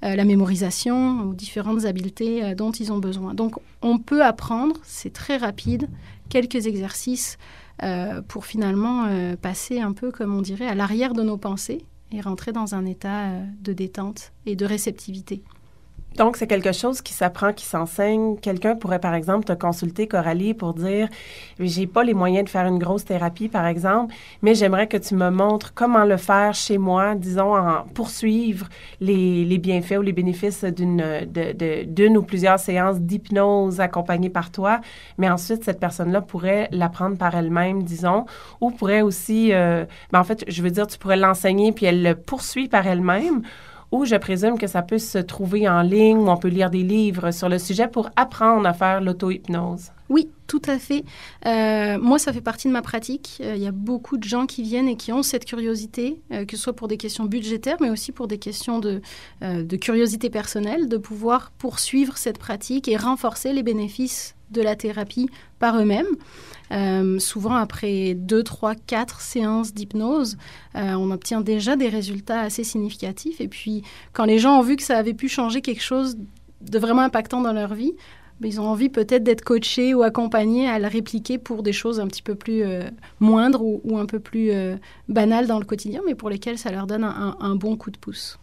euh, 0.05 0.17
la 0.17 0.25
mémorisation 0.25 1.23
ou 1.23 1.35
différentes 1.35 1.85
habiletés 1.85 2.45
euh, 2.45 2.55
dont 2.55 2.73
ils 2.73 2.93
ont 2.93 2.99
besoin. 2.99 3.35
Donc 3.35 3.57
on 3.83 3.99
peut 3.99 4.25
apprendre, 4.25 4.77
c'est 4.83 5.13
très 5.13 5.37
rapide, 5.37 5.89
quelques 6.29 6.67
exercices 6.67 7.39
pour 8.27 8.45
finalement 8.45 9.07
passer 9.41 9.81
un 9.81 9.93
peu, 9.93 10.11
comme 10.11 10.35
on 10.35 10.43
dirait, 10.43 10.67
à 10.67 10.75
l'arrière 10.75 11.15
de 11.15 11.23
nos 11.23 11.37
pensées 11.37 11.85
et 12.11 12.21
rentrer 12.21 12.51
dans 12.51 12.75
un 12.75 12.85
état 12.85 13.35
de 13.63 13.73
détente 13.73 14.33
et 14.47 14.57
de 14.57 14.67
réceptivité. 14.67 15.45
Donc, 16.19 16.37
c'est 16.37 16.49
quelque 16.49 16.73
chose 16.73 17.01
qui 17.01 17.13
s'apprend, 17.13 17.53
qui 17.53 17.65
s'enseigne. 17.65 18.37
Quelqu'un 18.39 18.75
pourrait, 18.75 18.99
par 18.99 19.15
exemple, 19.15 19.45
te 19.45 19.53
consulter, 19.53 20.09
Coralie, 20.09 20.53
pour 20.53 20.75
dire 20.75 21.09
j'ai 21.61 21.87
pas 21.87 22.03
les 22.03 22.13
moyens 22.13 22.45
de 22.45 22.51
faire 22.51 22.67
une 22.67 22.79
grosse 22.79 23.05
thérapie, 23.05 23.49
par 23.49 23.67
exemple, 23.67 24.13
mais 24.43 24.57
j'aimerais 24.57 24.89
que 24.89 24.97
tu 24.97 25.15
me 25.15 25.31
montres 25.31 25.75
comment 25.75 26.05
le 26.05 26.17
faire 26.17 26.55
chez 26.55 26.77
moi, 26.77 27.15
disons, 27.15 27.57
en 27.57 27.85
poursuivre 27.95 28.67
les, 29.01 29.45
les 29.45 29.59
bienfaits 29.59 29.99
ou 29.99 30.03
les 30.03 30.13
bénéfices 30.13 30.65
d'une 30.65 32.17
ou 32.17 32.23
plusieurs 32.23 32.59
séances 32.59 32.99
d'hypnose 32.99 33.79
accompagnées 33.81 34.31
par 34.31 34.51
toi. 34.51 34.81
Mais 35.19 35.31
ensuite, 35.31 35.63
cette 35.63 35.79
personne-là 35.79 36.21
pourrait 36.21 36.69
l'apprendre 36.73 37.17
par 37.17 37.37
elle-même, 37.37 37.85
disons, 37.85 38.27
ou 38.61 38.73
pourrait 38.73 39.03
aussi, 39.03 39.53
euh, 39.53 39.85
ben, 40.11 40.19
en 40.19 40.25
fait, 40.25 40.45
je 40.49 40.63
veux 40.63 40.71
dire, 40.73 40.89
tu 40.89 40.99
pourrais 40.99 41.17
l'enseigner 41.17 41.71
puis 41.71 41.87
elle 41.87 42.03
le 42.03 42.17
poursuit 42.17 42.67
par 42.67 42.89
elle-même 42.89 43.43
ou 43.91 44.05
je 44.05 44.17
présume 44.17 44.59
que 44.59 44.67
ça 44.67 44.83
peut 44.83 44.99
se 44.99 45.19
trouver 45.19 45.69
en 45.69 45.83
ligne 45.83 46.19
ou 46.19 46.29
on 46.29 46.37
peut 46.37 46.49
lire 46.49 46.71
des 46.71 46.83
livres 46.83 47.31
sur 47.31 47.49
le 47.49 47.59
sujet 47.59 47.89
pour 47.89 48.11
apprendre 48.17 48.67
à 48.67 48.73
faire 48.73 49.01
l'auto-hypnose. 49.01 49.93
Oui, 50.09 50.29
tout 50.47 50.63
à 50.67 50.79
fait. 50.79 51.05
Euh, 51.47 51.99
moi, 51.99 52.19
ça 52.19 52.33
fait 52.33 52.41
partie 52.41 52.69
de 52.69 52.73
ma 52.73 52.81
pratique. 52.81 53.39
Euh, 53.43 53.55
Il 53.57 53.63
y 53.63 53.67
a 53.67 53.73
beaucoup 53.73 54.17
de 54.17 54.25
gens 54.25 54.47
qui 54.47 54.63
viennent 54.63 54.89
et 54.89 54.97
qui 54.97 55.13
ont 55.13 55.23
cette 55.23 55.45
curiosité, 55.45 56.23
euh, 56.33 56.47
que 56.47 56.57
ce 56.57 56.63
soit 56.63 56.73
pour 56.73 56.89
des 56.89 56.97
questions 56.97 57.25
budgétaires, 57.25 57.77
mais 57.81 57.91
aussi 57.91 58.13
pour 58.13 58.27
des 58.27 58.39
questions 58.39 58.79
de, 58.79 59.03
de 59.43 59.77
curiosité 59.77 60.31
personnelle, 60.31 60.89
de 60.89 60.97
pouvoir 60.97 61.51
poursuivre 61.59 62.17
cette 62.17 62.39
pratique 62.39 62.89
et 62.89 62.97
renforcer 62.97 63.53
les 63.53 63.63
bénéfices 63.63 64.35
de 64.51 64.63
la 64.63 64.77
thérapie 64.77 65.29
par 65.59 65.79
eux-mêmes. 65.79 66.07
Euh, 66.71 67.19
souvent, 67.19 67.55
après 67.55 68.15
deux, 68.15 68.43
trois, 68.43 68.75
quatre 68.75 69.21
séances 69.21 69.73
d'hypnose, 69.73 70.37
euh, 70.75 70.95
on 70.95 71.11
obtient 71.11 71.41
déjà 71.41 71.77
des 71.77 71.89
résultats 71.89 72.41
assez 72.41 72.65
significatifs. 72.65 73.41
Et 73.41 73.49
puis, 73.49 73.83
quand 74.13 74.25
les 74.25 74.39
gens 74.39 74.59
ont 74.59 74.63
vu 74.63 74.77
que 74.77 74.83
ça 74.83 74.99
avait 74.99 75.15
pu 75.15 75.29
changer 75.29 75.61
quelque 75.61 75.83
chose 75.83 76.19
de 76.61 76.79
vraiment 76.79 77.03
impactant 77.03 77.41
dans 77.41 77.53
leur 77.53 77.75
vie, 77.75 77.93
ils 78.43 78.61
ont 78.61 78.69
envie 78.69 78.89
peut-être 78.89 79.25
d'être 79.25 79.43
coachés 79.43 79.95
ou 79.95 80.03
accompagnés 80.03 80.69
à 80.69 80.79
le 80.79 80.87
répliquer 80.87 81.39
pour 81.39 81.65
des 81.65 81.73
choses 81.73 81.99
un 81.99 82.07
petit 82.07 82.23
peu 82.23 82.37
plus 82.37 82.63
moindres 83.19 83.63
ou, 83.65 83.99
un 83.99 84.07
peu 84.07 84.21
plus 84.21 84.53
banales 85.09 85.49
dans 85.49 85.59
le 85.59 85.65
quotidien, 85.65 86.03
mais 86.07 86.15
pour 86.15 86.31
lesquelles 86.31 86.57
ça 86.57 86.71
leur 86.71 86.87
donne 86.87 87.03
un, 87.03 87.37
un 87.41 87.57
bon 87.57 87.77
coup 87.77 87.91
de 87.91 87.99
pouce. 87.99 88.39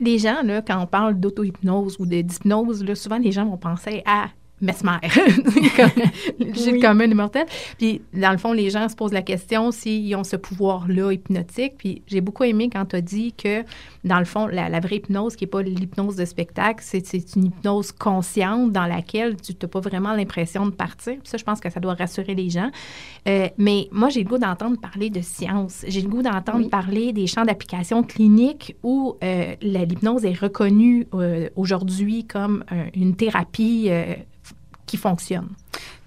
Les 0.00 0.18
gens, 0.18 0.42
là, 0.42 0.62
quand 0.62 0.80
on 0.82 0.86
parle 0.86 1.20
d'auto-hypnose 1.20 1.96
ou 1.98 2.06
d'hypnose, 2.06 2.84
souvent 2.94 3.18
les 3.18 3.32
gens 3.32 3.44
vont 3.44 3.58
penser 3.58 4.02
à 4.06 4.28
mesmer, 4.60 4.98
j'ai 6.54 6.72
le 6.72 6.80
commun 6.80 7.04
immortel. 7.04 7.46
Puis, 7.78 8.00
dans 8.14 8.32
le 8.32 8.38
fond, 8.38 8.52
les 8.52 8.70
gens 8.70 8.88
se 8.88 8.96
posent 8.96 9.12
la 9.12 9.22
question 9.22 9.70
s'ils 9.70 10.14
ont 10.16 10.24
ce 10.24 10.36
pouvoir-là 10.36 11.12
hypnotique. 11.12 11.74
Puis, 11.76 12.02
j'ai 12.06 12.20
beaucoup 12.20 12.44
aimé 12.44 12.70
quand 12.72 12.86
tu 12.86 12.96
as 12.96 13.00
dit 13.00 13.32
que, 13.32 13.64
dans 14.04 14.18
le 14.18 14.24
fond, 14.24 14.46
la, 14.46 14.80
vraie 14.80 14.96
hypnose, 14.96 15.36
qui 15.36 15.44
n'est 15.44 15.50
pas 15.50 15.62
l'hypnose 15.62 16.16
de 16.16 16.24
spectacle, 16.24 16.82
c'est 16.82 17.36
une 17.36 17.46
hypnose 17.46 17.92
consciente 17.92 18.72
dans 18.72 18.86
laquelle 18.86 19.36
tu 19.36 19.52
n'as 19.60 19.68
pas 19.68 19.80
vraiment 19.80 20.12
l'impression 20.14 20.66
de 20.66 20.70
partir. 20.70 21.14
Puis 21.14 21.28
ça, 21.28 21.36
je 21.36 21.44
pense 21.44 21.60
que 21.60 21.70
ça 21.70 21.80
doit 21.80 21.94
rassurer 21.94 22.34
les 22.34 22.48
gens. 22.48 22.70
Euh, 23.28 23.48
mais 23.58 23.88
moi, 23.90 24.08
j'ai 24.08 24.22
le 24.22 24.28
goût 24.28 24.38
d'entendre 24.38 24.78
parler 24.80 25.10
de 25.10 25.20
science. 25.20 25.84
J'ai 25.86 26.00
le 26.00 26.08
goût 26.08 26.22
d'entendre 26.22 26.68
parler 26.70 27.12
des 27.12 27.26
champs 27.26 27.44
d'application 27.44 28.02
cliniques 28.02 28.76
où 28.82 29.16
euh, 29.22 29.54
l'hypnose 29.60 30.24
est 30.24 30.38
reconnue 30.38 31.06
euh, 31.14 31.48
aujourd'hui 31.56 32.24
comme 32.24 32.64
une 32.94 33.16
thérapie 33.16 33.90
qui 34.86 34.96
fonctionne. 34.96 35.48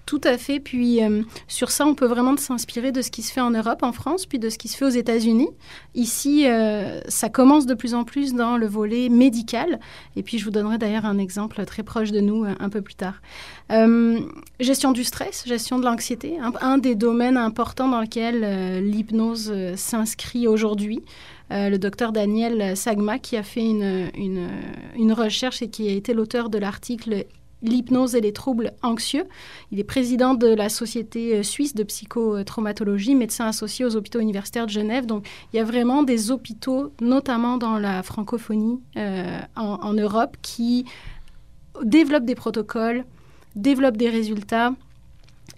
Tout 0.10 0.22
à 0.24 0.40
fait. 0.40 0.60
Puis 0.60 1.04
euh, 1.04 1.22
sur 1.48 1.70
ça, 1.70 1.86
on 1.86 1.94
peut 1.94 2.08
vraiment 2.08 2.36
s'inspirer 2.36 2.92
de 2.92 3.04
ce 3.04 3.12
qui 3.12 3.22
se 3.22 3.32
fait 3.32 3.42
en 3.42 3.52
Europe, 3.52 3.84
en 3.84 3.92
France, 3.92 4.26
puis 4.26 4.40
de 4.40 4.50
ce 4.50 4.58
qui 4.58 4.68
se 4.68 4.76
fait 4.76 4.86
aux 4.86 4.90
États-Unis. 4.90 5.50
Ici, 5.94 6.48
euh, 6.48 7.00
ça 7.08 7.30
commence 7.30 7.68
de 7.68 7.76
plus 7.76 7.94
en 7.94 8.04
plus 8.04 8.34
dans 8.34 8.58
le 8.58 8.66
volet 8.66 9.10
médical. 9.10 9.80
Et 10.16 10.24
puis 10.24 10.40
je 10.40 10.46
vous 10.46 10.50
donnerai 10.50 10.80
d'ailleurs 10.80 11.06
un 11.06 11.20
exemple 11.20 11.64
très 11.64 11.84
proche 11.84 12.10
de 12.10 12.22
nous 12.22 12.44
euh, 12.44 12.56
un 12.60 12.70
peu 12.70 12.82
plus 12.82 12.96
tard. 12.96 13.22
gestion 14.60 14.94
du 14.94 15.04
stress, 15.04 15.44
gestion 15.46 15.78
de 15.78 15.86
l'anxiété, 15.86 16.40
un, 16.60 16.80
des 16.80 16.96
domaines 16.96 17.38
importants 17.38 17.88
dans 17.88 18.02
lequel 18.02 18.84
l'hypnose 18.84 19.54
s'inscrit 19.76 20.48
aujourd'hui. 20.48 21.04
le 21.52 21.78
docteur 21.78 22.12
Daniel 22.12 22.76
Sagma, 22.76 23.20
qui 23.20 23.38
a 23.38 23.44
fait 23.44 23.62
une, 23.64 24.10
une, 24.16 24.50
une, 24.96 25.14
recherche 25.14 25.62
et 25.62 25.70
qui 25.70 25.88
a 25.88 25.92
été 25.92 26.16
l'auteur 26.16 26.50
de 26.50 26.58
l'article 26.58 27.26
l'hypnose 27.62 28.16
et 28.16 28.22
les 28.22 28.34
troubles 28.34 28.74
anxieux. 28.82 29.26
Il 29.72 29.80
est 29.80 29.84
président 29.84 30.34
de 30.34 30.48
la 30.48 30.70
Société 30.70 31.36
euh, 31.36 31.44
suisse 31.44 31.76
de 31.76 31.84
psychotraumatologie, 31.84 33.16
médecin 33.16 33.48
associé 33.48 33.86
aux 33.86 33.96
hôpitaux 33.96 34.20
universitaires 34.20 34.66
de 34.66 34.72
Genève. 34.72 35.06
Donc, 35.06 35.28
il 35.54 35.58
y 35.58 35.60
a 35.60 35.64
vraiment 35.64 36.04
des 36.04 36.32
hôpitaux, 36.32 36.92
notamment 37.02 37.58
dans 37.58 37.78
la 37.78 38.04
francophonie 38.04 38.80
euh, 38.98 39.40
en, 39.56 39.94
Europe, 39.94 40.38
qui 40.42 40.86
développent 41.84 42.26
des 42.26 42.36
protocoles, 42.36 43.06
développent 43.56 43.98
des 43.98 44.10
résultats 44.10 44.74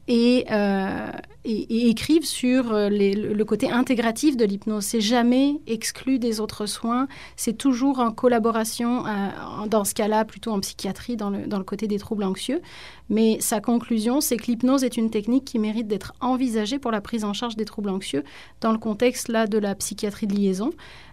et, 0.08 0.46
euh, 0.52 1.12
et, 1.44 1.90
écrivent 1.90 2.26
sur 2.26 2.72
euh, 2.72 2.90
le 2.90 3.44
côté 3.44 3.72
intégratif 3.72 4.38
de 4.38 4.46
l'hypnose. 4.46 4.84
C'est 4.84 5.02
jamais 5.02 5.60
exclu 5.68 6.20
des 6.20 6.40
autres 6.40 6.66
soins, 6.66 7.08
c'est 7.36 7.58
toujours 7.58 8.00
en 8.00 8.12
collaboration, 8.12 9.06
euh, 9.06 9.30
dans 9.68 9.84
ce 9.84 9.94
cas-là 9.94 10.26
plutôt 10.26 10.52
en 10.52 10.60
psychiatrie, 10.60 11.16
dans 11.16 11.30
le, 11.30 11.48
dans 11.48 11.58
le 11.58 11.64
côté 11.64 11.88
des 11.88 12.00
troubles 12.00 12.24
anxieux. 12.24 12.62
Mais 13.10 13.38
sa 13.42 13.60
conclusion, 13.60 14.22
c'est 14.22 14.38
que 14.38 14.46
l'hypnose 14.46 14.84
est 14.84 14.96
une 14.96 15.10
technique 15.10 15.44
qui 15.44 15.60
mérite 15.60 15.88
d'être 15.88 16.14
envisagée 16.22 16.80
pour 16.80 16.92
la 16.92 17.02
prise 17.02 17.26
en 17.26 17.34
charge 17.34 17.58
des 17.58 17.66
troubles 17.66 17.90
anxieux 17.90 18.24
dans 18.62 18.72
le 18.72 18.78
contexte 18.78 19.28
là 19.28 19.48
de 19.48 19.58
la 19.58 19.76
psychiatrie 19.76 20.28
de 20.28 20.36
liaison. 20.36 20.72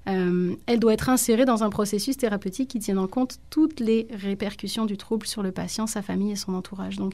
Euh, 0.09 0.55
elle 0.67 0.79
doit 0.79 0.95
être 0.95 1.09
insérée 1.09 1.45
dans 1.45 1.65
un 1.65 1.71
processus 1.71 2.17
thérapeutique 2.17 2.71
qui 2.71 2.79
tienne 2.79 2.99
en 2.99 3.09
compte 3.09 3.39
toutes 3.51 3.81
les 3.81 4.07
répercussions 4.11 4.87
du 4.87 4.97
trouble 4.97 5.27
sur 5.27 5.43
le 5.43 5.53
patient, 5.53 5.87
sa 5.87 6.01
famille 6.01 6.33
et 6.33 6.37
son 6.37 6.55
entourage. 6.55 6.97
Donc, 6.97 7.13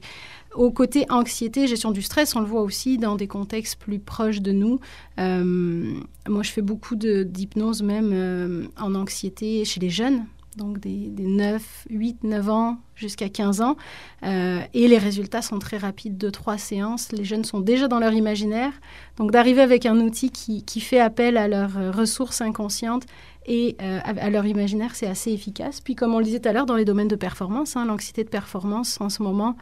au 0.54 0.70
côté 0.70 1.06
anxiété, 1.08 1.66
gestion 1.66 1.90
du 1.90 2.02
stress, 2.02 2.36
on 2.36 2.40
le 2.40 2.46
voit 2.46 2.62
aussi 2.62 2.98
dans 3.04 3.16
des 3.16 3.28
contextes 3.28 3.76
plus 3.78 3.98
proches 3.98 4.40
de 4.40 4.52
nous. 4.52 4.80
Euh, 5.18 5.94
moi, 6.28 6.42
je 6.42 6.50
fais 6.50 6.62
beaucoup 6.62 6.96
d'hypnose 6.96 7.82
même 7.82 8.10
euh, 8.12 8.66
en 8.78 8.94
anxiété 8.94 9.64
chez 9.64 9.78
les 9.78 9.90
jeunes, 9.90 10.24
donc 10.56 10.78
des, 10.80 11.10
9, 11.18 11.86
8, 11.90 12.24
9 12.24 12.48
ans 12.48 12.78
jusqu'à 12.94 13.28
15 13.28 13.60
ans. 13.60 13.76
Euh, 14.22 14.60
et 14.72 14.88
les 14.88 14.96
résultats 14.96 15.42
sont 15.42 15.58
très 15.58 15.76
rapides, 15.76 16.16
de 16.16 16.30
trois 16.30 16.56
séances. 16.56 17.12
Les 17.12 17.24
jeunes 17.24 17.44
sont 17.44 17.60
déjà 17.60 17.88
dans 17.88 17.98
leur 17.98 18.14
imaginaire. 18.14 18.72
Donc 19.18 19.30
d'arriver 19.32 19.60
avec 19.60 19.84
un 19.84 19.98
outil 20.00 20.30
qui, 20.30 20.64
qui, 20.64 20.80
fait 20.80 21.00
appel 21.00 21.36
à 21.36 21.46
leurs 21.46 21.94
ressources 21.94 22.40
inconscientes 22.40 23.04
et 23.46 23.76
à 23.78 24.30
leur 24.30 24.46
imaginaire, 24.46 24.94
c'est 24.94 25.06
assez 25.06 25.30
efficace. 25.30 25.82
Puis 25.82 25.94
comme 25.94 26.14
on 26.14 26.18
le 26.18 26.24
disait 26.24 26.40
tout 26.40 26.48
à 26.48 26.54
l'heure, 26.54 26.64
dans 26.64 26.76
les 26.76 26.86
domaines 26.86 27.08
de 27.08 27.16
performance, 27.16 27.76
hein, 27.76 27.84
l'anxiété 27.84 28.24
de 28.24 28.30
performance 28.30 28.98
en 29.02 29.10
ce 29.10 29.22
moment, 29.22 29.54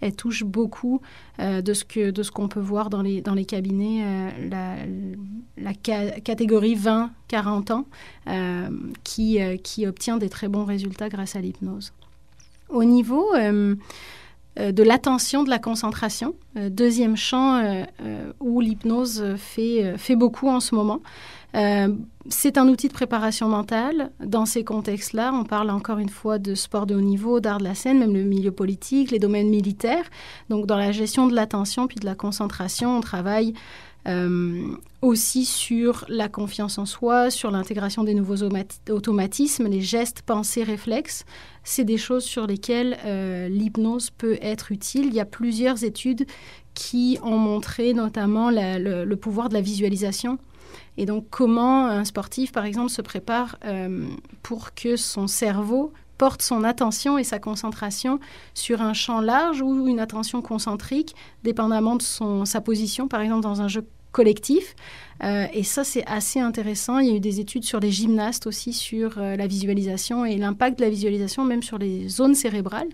elle 0.00 0.14
touche 0.14 0.44
beaucoup 0.44 1.00
euh, 1.40 1.60
de 1.60 1.74
ce 1.74 1.84
que 1.84 2.10
de 2.10 2.22
ce 2.22 2.30
qu'on 2.30 2.48
peut 2.48 2.60
voir 2.60 2.90
dans 2.90 3.02
les 3.02 3.20
dans 3.20 3.34
les 3.34 3.44
cabinets 3.44 4.02
euh, 4.04 5.14
la, 5.56 5.74
catégorie 5.74 6.76
20-40 6.76 7.72
ans 7.72 7.86
euh, 8.28 8.68
qui 9.04 9.38
qui 9.62 9.86
obtient 9.86 10.16
des 10.16 10.28
très 10.28 10.48
bons 10.48 10.64
résultats 10.64 11.08
grâce 11.08 11.36
à 11.36 11.40
l'hypnose. 11.40 11.92
Au 12.68 12.84
niveau 12.84 13.32
de 13.34 14.82
l'attention, 14.82 15.44
de 15.44 15.50
la 15.50 15.58
concentration, 15.58 16.34
deuxième 16.54 17.16
champ 17.16 17.62
où 18.40 18.60
l'hypnose 18.60 19.36
fait 19.36 19.96
fait 19.96 20.16
beaucoup 20.16 20.48
en 20.48 20.60
ce 20.60 20.74
moment. 20.74 21.00
Euh, 21.54 21.94
c'est 22.28 22.58
un 22.58 22.68
outil 22.68 22.88
de 22.88 22.92
préparation 22.92 23.48
mentale. 23.48 24.10
Dans 24.24 24.44
ces 24.44 24.64
contextes-là, 24.64 25.32
on 25.32 25.44
parle 25.44 25.70
encore 25.70 25.98
une 25.98 26.10
fois 26.10 26.38
de 26.38 26.54
sport 26.54 26.86
de 26.86 26.94
haut 26.94 27.00
niveau, 27.00 27.40
d'art 27.40 27.58
de 27.58 27.64
la 27.64 27.74
scène, 27.74 27.98
même 27.98 28.14
le 28.14 28.22
milieu 28.22 28.52
politique, 28.52 29.10
les 29.10 29.18
domaines 29.18 29.48
militaires. 29.48 30.04
Donc, 30.50 30.66
dans 30.66 30.76
la 30.76 30.92
gestion 30.92 31.26
de 31.26 31.34
l'attention 31.34 31.86
puis 31.86 31.98
de 31.98 32.04
la 32.04 32.14
concentration, 32.14 32.98
on 32.98 33.00
travaille 33.00 33.54
euh, 34.08 34.62
aussi 35.02 35.44
sur 35.44 36.04
la 36.08 36.28
confiance 36.28 36.78
en 36.78 36.86
soi, 36.86 37.30
sur 37.30 37.50
l'intégration 37.50 38.04
des 38.04 38.14
nouveaux 38.14 38.42
automatismes, 38.90 39.66
les 39.68 39.80
gestes, 39.80 40.22
pensées, 40.22 40.64
réflexes. 40.64 41.24
C'est 41.62 41.84
des 41.84 41.98
choses 41.98 42.24
sur 42.24 42.46
lesquelles 42.46 42.96
euh, 43.04 43.48
l'hypnose 43.48 44.10
peut 44.10 44.38
être 44.40 44.72
utile. 44.72 45.06
Il 45.06 45.14
y 45.14 45.20
a 45.20 45.24
plusieurs 45.24 45.84
études 45.84 46.26
qui 46.74 47.18
ont 47.22 47.36
montré 47.38 47.92
notamment 47.92 48.50
le, 48.50 49.14
pouvoir 49.14 49.48
de 49.50 49.54
la 49.54 49.60
visualisation 49.60 50.38
et 50.98 51.06
donc, 51.06 51.26
comment 51.30 51.86
un 51.86 52.04
sportif, 52.04 52.50
par 52.50 52.64
exemple, 52.64 52.90
se 52.90 53.00
prépare 53.00 53.56
euh, 53.64 54.08
pour 54.42 54.74
que 54.74 54.96
son 54.96 55.28
cerveau 55.28 55.92
porte 56.18 56.42
son 56.42 56.64
attention 56.64 57.16
et 57.18 57.22
sa 57.22 57.38
concentration 57.38 58.18
sur 58.52 58.82
un 58.82 58.94
champ 58.94 59.20
large 59.20 59.62
ou 59.62 59.86
une 59.86 60.00
attention 60.00 60.42
concentrique, 60.42 61.14
dépendamment 61.44 61.94
de 61.94 62.02
son, 62.02 62.44
sa 62.44 62.60
position, 62.60 63.06
par 63.06 63.20
exemple, 63.20 63.42
dans 63.42 63.62
un 63.62 63.68
jeu 63.68 63.86
collectif? 64.10 64.74
Euh, 65.22 65.46
et 65.52 65.62
ça, 65.62 65.84
c'est 65.84 66.04
assez 66.06 66.40
intéressant. 66.40 66.98
Il 66.98 67.08
y 67.08 67.12
a 67.12 67.14
eu 67.14 67.20
des 67.20 67.38
études 67.38 67.62
sur 67.62 67.78
les 67.78 67.92
gymnastes 67.92 68.48
aussi, 68.48 68.72
sur 68.72 69.18
euh, 69.18 69.36
la 69.36 69.46
visualisation 69.46 70.24
et 70.24 70.36
l'impact 70.36 70.80
de 70.80 70.84
la 70.84 70.90
visualisation, 70.90 71.44
même 71.44 71.62
sur 71.62 71.78
les 71.78 72.08
zones 72.08 72.34
cérébrales. 72.34 72.88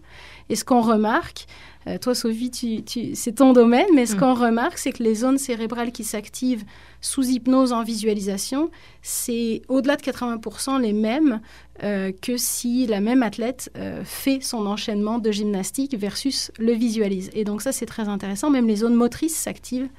Et 0.50 0.56
ce 0.56 0.64
qu'on 0.66 0.82
remarque, 0.82 1.46
euh, 1.86 1.98
toi, 1.98 2.14
Sophie, 2.14 2.84
c'est 3.14 3.32
ton 3.32 3.52
domaine, 3.52 3.86
mais 3.94 4.06
ce 4.06 4.16
mm. 4.16 4.18
qu'on 4.18 4.34
remarque, 4.34 4.78
c'est 4.78 4.92
que 4.92 5.02
les 5.02 5.14
zones 5.16 5.38
cérébrales 5.38 5.92
qui 5.92 6.04
s'activent 6.04 6.64
sous 7.00 7.24
hypnose 7.24 7.72
en 7.72 7.82
visualisation, 7.82 8.70
c'est 9.02 9.62
au-delà 9.68 9.96
de 9.96 10.02
80% 10.02 10.80
les 10.80 10.94
mêmes 10.94 11.40
euh, 11.82 12.12
que 12.22 12.36
si 12.36 12.86
la 12.86 13.00
même 13.00 13.22
athlète 13.22 13.70
euh, 13.76 14.02
fait 14.04 14.40
son 14.40 14.66
enchaînement 14.66 15.18
de 15.18 15.30
gymnastique 15.30 15.94
versus 15.94 16.50
le 16.58 16.72
visualise. 16.72 17.30
Et 17.34 17.44
donc 17.44 17.60
ça, 17.60 17.72
c'est 17.72 17.86
très 17.86 18.08
intéressant. 18.08 18.48
Même 18.48 18.66
les 18.66 18.76
zones 18.76 18.94
motrices 18.94 19.36
s'activent. 19.36 19.90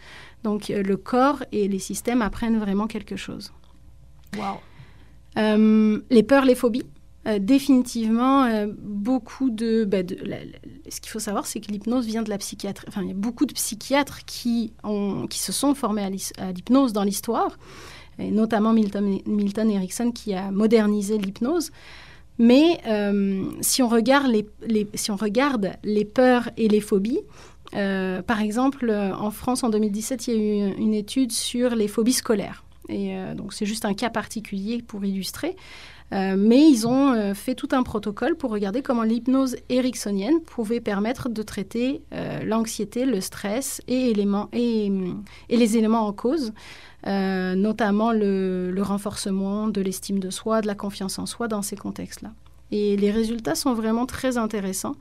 Donc 0.44 0.70
le 0.70 0.98
corps 0.98 1.44
et 1.52 1.68
les 1.68 1.80
systèmes 1.80 2.22
apprennent 2.22 2.60
vraiment 2.60 2.86
quelque 2.86 3.16
chose. 3.16 3.52
Wow. 4.38 4.60
les 6.10 6.24
peurs, 6.24 6.46
les 6.46 6.56
phobies. 6.56 6.84
Euh, 7.28 7.40
définitivement, 7.40 8.44
euh, 8.44 8.68
beaucoup 8.78 9.50
de... 9.50 9.84
Bah, 9.84 9.98
ce 10.88 11.02
qu'il 11.02 11.10
faut 11.10 11.20
savoir, 11.20 11.48
c'est 11.48 11.60
que 11.60 11.72
l'hypnose 11.72 12.06
vient 12.06 12.22
de 12.22 12.30
la 12.30 12.38
psychiatrie. 12.38 12.86
Enfin, 12.88 13.02
il 13.02 13.08
y 13.08 13.12
a 13.12 13.16
beaucoup 13.16 13.48
de 13.48 13.54
psychiatres 13.54 14.26
qui, 14.26 14.74
ont, 14.84 15.26
qui 15.28 15.40
se 15.40 15.52
sont 15.52 15.74
formés 15.74 16.04
à 16.04 16.10
l'hypnose 16.52 16.94
dans 16.94 17.04
l'histoire, 17.04 17.58
et 18.20 18.30
notamment 18.30 18.74
Milton, 18.74 19.20
Milton 19.26 19.72
Erickson 19.72 20.12
qui 20.12 20.36
a 20.36 20.52
modernisé 20.52 21.18
l'hypnose. 21.18 21.72
Mais 22.38 22.80
euh, 22.86 23.46
si, 23.62 23.82
on 23.82 23.88
regarde 23.88 24.28
les, 24.28 24.88
si 24.94 25.10
on 25.10 25.16
regarde 25.16 25.72
les 25.84 26.06
peurs 26.06 26.50
et 26.58 26.68
les 26.68 26.82
phobies, 26.82 27.22
par 27.72 28.40
exemple, 28.40 28.90
en 28.92 29.32
France, 29.32 29.64
en 29.64 29.70
2017, 29.70 30.28
il 30.28 30.34
y 30.34 30.38
a 30.38 30.40
eu 30.40 30.74
une 30.78 30.94
étude 30.94 31.34
sur 31.34 31.76
les 31.76 31.90
phobies 31.90 32.14
scolaires. 32.14 32.64
Et 32.88 33.18
donc, 33.36 33.54
c'est 33.54 33.66
juste 33.66 33.84
un 33.84 33.94
cas 33.94 34.10
particulier 34.10 34.82
pour 34.82 35.04
illustrer. 35.04 35.58
Euh, 36.14 36.36
mais 36.38 36.70
ils 36.70 36.86
ont 36.88 37.14
euh, 37.14 37.34
fait 37.34 37.56
tout 37.56 37.70
un 37.72 37.82
protocole 37.82 38.36
pour 38.36 38.52
regarder 38.52 38.84
comment 38.84 39.02
l'hypnose 39.02 39.56
ericksonienne 39.70 40.40
pouvait 40.42 40.80
permettre 40.80 41.30
de 41.30 41.42
traiter 41.42 42.04
euh, 42.14 42.44
l'anxiété, 42.44 43.06
le 43.06 43.22
stress 43.22 43.82
et, 43.88 44.14
les 44.14 45.78
éléments 45.78 46.08
en 46.08 46.14
cause, 46.14 46.54
notamment 47.06 48.12
le, 48.12 48.74
renforcement 48.82 49.68
de 49.68 49.82
l'estime 49.82 50.20
de 50.20 50.30
soi, 50.30 50.62
de 50.62 50.68
la 50.68 50.76
confiance 50.76 51.18
en 51.18 51.26
soi 51.26 51.48
dans 51.48 51.62
ces 51.62 51.76
contextes-là. 51.76 52.32
Et 52.72 52.98
les 52.98 53.12
résultats 53.12 53.56
sont 53.56 53.74
vraiment 53.74 54.06
très 54.06 54.38
intéressants. 54.38 54.96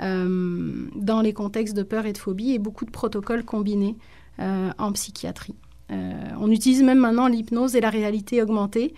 dans 0.00 1.20
les 1.22 1.32
contextes 1.32 1.76
de 1.76 1.82
peur 1.82 2.06
et 2.06 2.12
de 2.12 2.18
phobie 2.18 2.52
et 2.52 2.58
beaucoup 2.58 2.84
de 2.84 2.90
protocoles 2.90 3.44
combinés 3.44 3.96
en 4.38 4.92
psychiatrie. 4.92 5.54
On 5.90 6.50
utilise 6.50 6.82
même 6.82 6.98
maintenant 6.98 7.26
l'hypnose 7.26 7.74
et 7.74 7.80
la 7.80 7.90
réalité 7.90 8.42
augmentée 8.42 8.94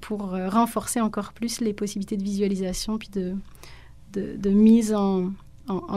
pour 0.00 0.30
renforcer 0.30 1.00
encore 1.00 1.32
plus 1.32 1.60
les 1.60 1.72
possibilités 1.72 2.16
de 2.16 2.24
visualisation 2.24 2.98
puis 2.98 3.08
de, 3.10 4.50
mise 4.50 4.94
en, 4.94 5.32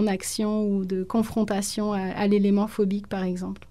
action 0.07 0.65
ou 0.67 0.85
de 0.85 1.03
confrontation 1.03 1.93
à 1.93 2.27
l'élément 2.27 2.67
phobique, 2.67 3.07
par 3.07 3.23
exemple. 3.23 3.67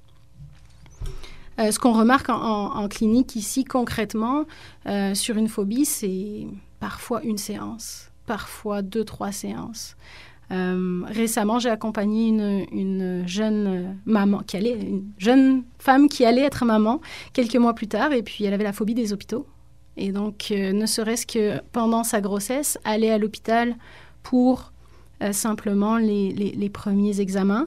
Euh, 1.59 1.73
ce 1.73 1.79
qu'on 1.79 1.93
remarque 1.93 2.29
en, 2.29 2.89
clinique 2.89 3.35
ici 3.37 3.65
concrètement 3.65 4.45
euh, 4.87 5.15
sur 5.15 5.37
une 5.37 5.49
phobie, 5.49 5.85
c'est 5.85 6.47
parfois 6.79 7.23
une 7.23 7.39
séance, 7.39 8.11
parfois 8.27 8.83
deux, 8.83 9.05
trois 9.05 9.33
séances. 9.33 9.97
Euh, 10.51 11.03
récemment, 11.07 11.59
j'ai 11.59 11.69
accompagné 11.69 12.29
une, 12.29 13.23
jeune 13.27 13.99
maman 14.07 14.39
qui 14.39 14.57
allait, 14.57 14.73
une 14.73 15.05
jeune 15.19 15.65
femme 15.79 16.09
qui 16.09 16.25
allait 16.25 16.43
être 16.43 16.65
maman 16.65 17.01
quelques 17.33 17.57
mois 17.57 17.75
plus 17.75 17.89
tard, 17.89 18.13
et 18.13 18.23
puis 18.23 18.45
elle 18.45 18.55
avait 18.55 18.65
la 18.65 18.73
phobie 18.73 18.95
des 18.95 19.13
hôpitaux. 19.13 19.47
Et 19.97 20.13
donc, 20.13 20.51
ne 20.51 20.87
serait-ce 20.87 21.27
que 21.27 21.61
pendant 21.73 22.05
sa 22.05 22.21
grossesse, 22.21 22.79
aller 22.85 23.11
à 23.11 23.19
l'hôpital 23.19 23.77
pour 24.23 24.73
simplement 25.33 25.99
les, 25.99 26.71
premiers 26.73 27.21
examens, 27.21 27.67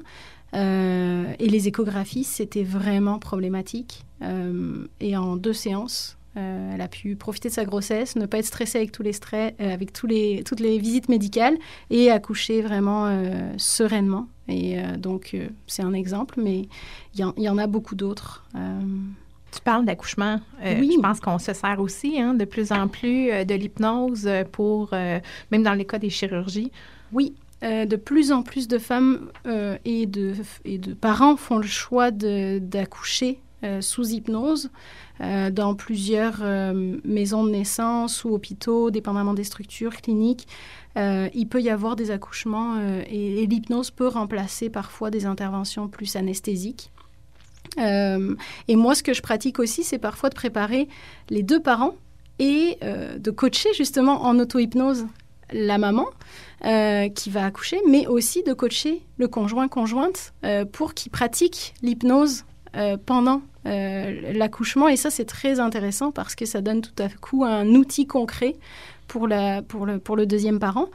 euh, 0.54 1.34
et 1.40 1.48
les 1.48 1.68
échographies, 1.68 2.24
c'était 2.24 2.64
vraiment 2.64 3.20
problématique. 3.20 4.06
Euh, 4.22 4.86
et 5.00 5.16
en 5.18 5.36
deux 5.36 5.54
séances, 5.54 6.18
euh, 6.38 6.72
elle 6.74 6.82
a 6.82 6.88
pu 6.88 7.16
profiter 7.16 7.50
de 7.50 7.54
sa 7.54 7.66
grossesse, 7.66 8.16
ne 8.16 8.26
pas 8.26 8.40
être 8.40 8.46
stressée 8.46 8.78
avec 8.78 8.92
tous 8.92 9.04
les 9.04 9.14
stress, 9.14 9.54
avec 9.60 9.94
tous 9.94 10.08
les, 10.08 10.44
toutes 10.46 10.60
les 10.60 10.78
visites 10.78 11.10
médicales 11.10 11.58
et 11.90 12.10
accoucher 12.10 12.62
vraiment 12.62 13.10
sereinement. 13.58 14.28
Et 14.48 14.78
donc, 14.98 15.36
c'est 15.68 15.84
un 15.84 15.94
exemple, 15.94 16.40
mais 16.42 16.68
il 17.16 17.34
y, 17.38 17.50
en 17.50 17.58
a 17.58 17.68
beaucoup 17.68 17.96
d'autres. 17.96 18.46
Tu 18.54 19.62
parles 19.62 19.86
d'accouchement. 19.86 20.40
oui. 20.64 20.94
Je 20.96 21.02
pense 21.02 21.20
qu'on 21.20 21.40
se 21.40 21.54
sert 21.54 21.80
aussi 21.80 22.20
hein, 22.20 22.34
de 22.34 22.46
plus 22.46 22.72
en 22.72 22.88
plus 22.88 23.28
de 23.46 23.54
l'hypnose 23.54 24.30
pour, 24.52 24.92
même 24.92 25.64
dans 25.64 25.74
les 25.74 25.86
cas 25.86 26.00
des 26.00 26.10
chirurgies. 26.10 26.72
Oui, 27.12 27.36
euh, 27.64 27.86
de 27.86 27.96
plus 27.96 28.32
en 28.32 28.42
plus 28.42 28.68
de 28.68 28.80
femmes 28.80 29.30
euh, 29.46 29.78
et, 29.86 30.08
de, 30.08 30.34
et, 30.66 30.80
de, 30.80 30.96
parents 30.96 31.38
font 31.38 31.58
le 31.58 31.68
choix 31.68 32.10
d'accoucher 32.10 33.38
euh, 33.38 33.51
sous 33.80 34.10
hypnose 34.10 34.70
dans 35.20 35.76
plusieurs 35.76 36.42
maisons 37.04 37.44
de 37.46 37.52
naissance 37.52 38.24
ou 38.24 38.30
hôpitaux, 38.30 38.92
dépendamment 38.92 39.34
des 39.34 39.44
structures 39.44 39.96
cliniques. 39.96 40.48
il 40.96 41.48
peut 41.48 41.62
y 41.62 41.70
avoir 41.70 41.96
des 41.96 42.12
accouchements 42.12 42.78
et, 43.08 43.46
l'hypnose 43.46 43.92
peut 43.92 44.08
remplacer 44.08 44.70
parfois 44.70 45.12
des 45.12 45.26
interventions 45.26 45.88
plus 45.88 46.16
anesthésiques. 46.16 46.92
et 47.78 48.76
moi, 48.76 48.96
ce 48.96 49.04
que 49.04 49.14
je 49.14 49.22
pratique 49.22 49.60
aussi, 49.60 49.84
c'est 49.84 50.00
parfois 50.00 50.30
de 50.30 50.36
préparer 50.36 50.88
les 51.30 51.44
deux 51.44 51.60
parents 51.60 51.96
et 52.40 52.80
de 52.82 53.32
coacher 53.32 53.74
justement 53.76 54.24
en 54.24 54.40
auto-hypnose 54.40 55.06
la 55.54 55.78
maman 55.78 56.08
euh, 56.66 57.10
qui 57.10 57.30
va 57.30 57.46
accoucher, 57.46 57.80
mais 57.88 58.08
aussi 58.08 58.44
de 58.44 58.54
coacher 58.54 59.02
le 59.18 59.28
conjoint-conjointe 59.28 60.34
euh, 60.44 60.66
pour 60.66 60.94
qu'il 60.94 61.12
pratique 61.12 61.74
l'hypnose 61.82 62.42
euh, 62.42 62.51
pendant 63.06 63.42
l'accouchement. 63.66 64.88
Et 64.88 64.96
ça, 64.96 65.10
c'est 65.10 65.26
très 65.26 65.60
intéressant 65.60 66.12
parce 66.12 66.36
que 66.36 66.46
ça 66.46 66.62
donne 66.62 66.82
tout 66.82 67.04
à 67.04 67.10
coup 67.10 67.44
un 67.44 67.68
outil 67.68 68.08
concret 68.08 68.56
pour, 69.08 69.28
la, 69.28 69.62
pour, 69.62 69.86
le, 69.86 70.00
pour 70.00 70.16
le 70.16 70.26
deuxième 70.26 70.60
parent. 70.60 70.88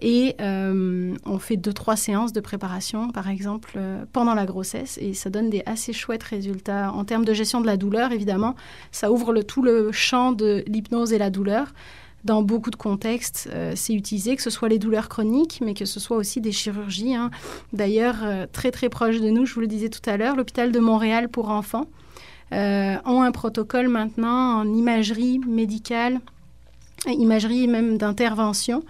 Et 0.00 0.36
on 0.40 1.38
fait 1.38 1.56
deux, 1.56 1.72
trois 1.72 1.96
séances 1.96 2.32
de 2.32 2.40
préparation, 2.40 3.10
par 3.10 3.28
exemple, 3.28 3.78
pendant 4.12 4.34
la 4.34 4.46
grossesse. 4.46 4.98
Et 5.00 5.12
ça 5.12 5.28
donne 5.28 5.50
des 5.50 5.62
assez 5.66 5.92
chouettes 5.92 6.22
résultats 6.22 6.92
en 6.92 7.04
termes 7.04 7.24
de 7.24 7.34
gestion 7.34 7.60
de 7.60 7.66
la 7.66 7.76
douleur, 7.76 8.12
évidemment. 8.12 8.54
Ça 8.92 9.10
ouvre 9.10 9.32
le, 9.32 9.44
tout 9.44 9.62
le 9.62 9.92
champ 9.92 10.32
de 10.32 10.64
l'hypnose 10.66 11.12
et 11.12 11.18
la 11.18 11.30
douleur 11.30 11.74
dans 12.24 12.42
beaucoup 12.42 12.70
de 12.70 12.76
contextes, 12.76 13.48
euh, 13.52 13.72
c'est 13.76 13.94
utilisé, 13.94 14.34
que 14.34 14.42
ce 14.42 14.50
soit 14.50 14.68
les 14.68 14.78
douleurs 14.78 15.08
chroniques, 15.08 15.60
mais 15.62 15.74
que 15.74 15.84
ce 15.84 16.00
soit 16.00 16.16
aussi 16.16 16.40
des 16.40 16.52
chirurgies. 16.52 17.14
Hein. 17.14 17.30
D'ailleurs, 17.72 18.16
euh, 18.22 18.46
très 18.50 18.70
très 18.70 18.88
proche 18.88 19.20
de 19.20 19.28
nous, 19.28 19.44
je 19.44 19.54
vous 19.54 19.60
le 19.60 19.66
disais 19.66 19.90
tout 19.90 20.08
à 20.08 20.16
l'heure, 20.16 20.34
l'hôpital 20.34 20.72
de 20.72 20.78
Montréal 20.80 21.28
pour 21.28 21.50
enfants 21.50 21.86
euh, 22.52 22.96
ont 23.04 23.22
un 23.22 23.32
protocole 23.32 23.88
maintenant 23.88 24.60
en 24.60 24.74
imagerie 24.74 25.38
médicale, 25.46 26.20
imagerie 27.06 27.68
même 27.68 27.98
d'intervention, 27.98 28.84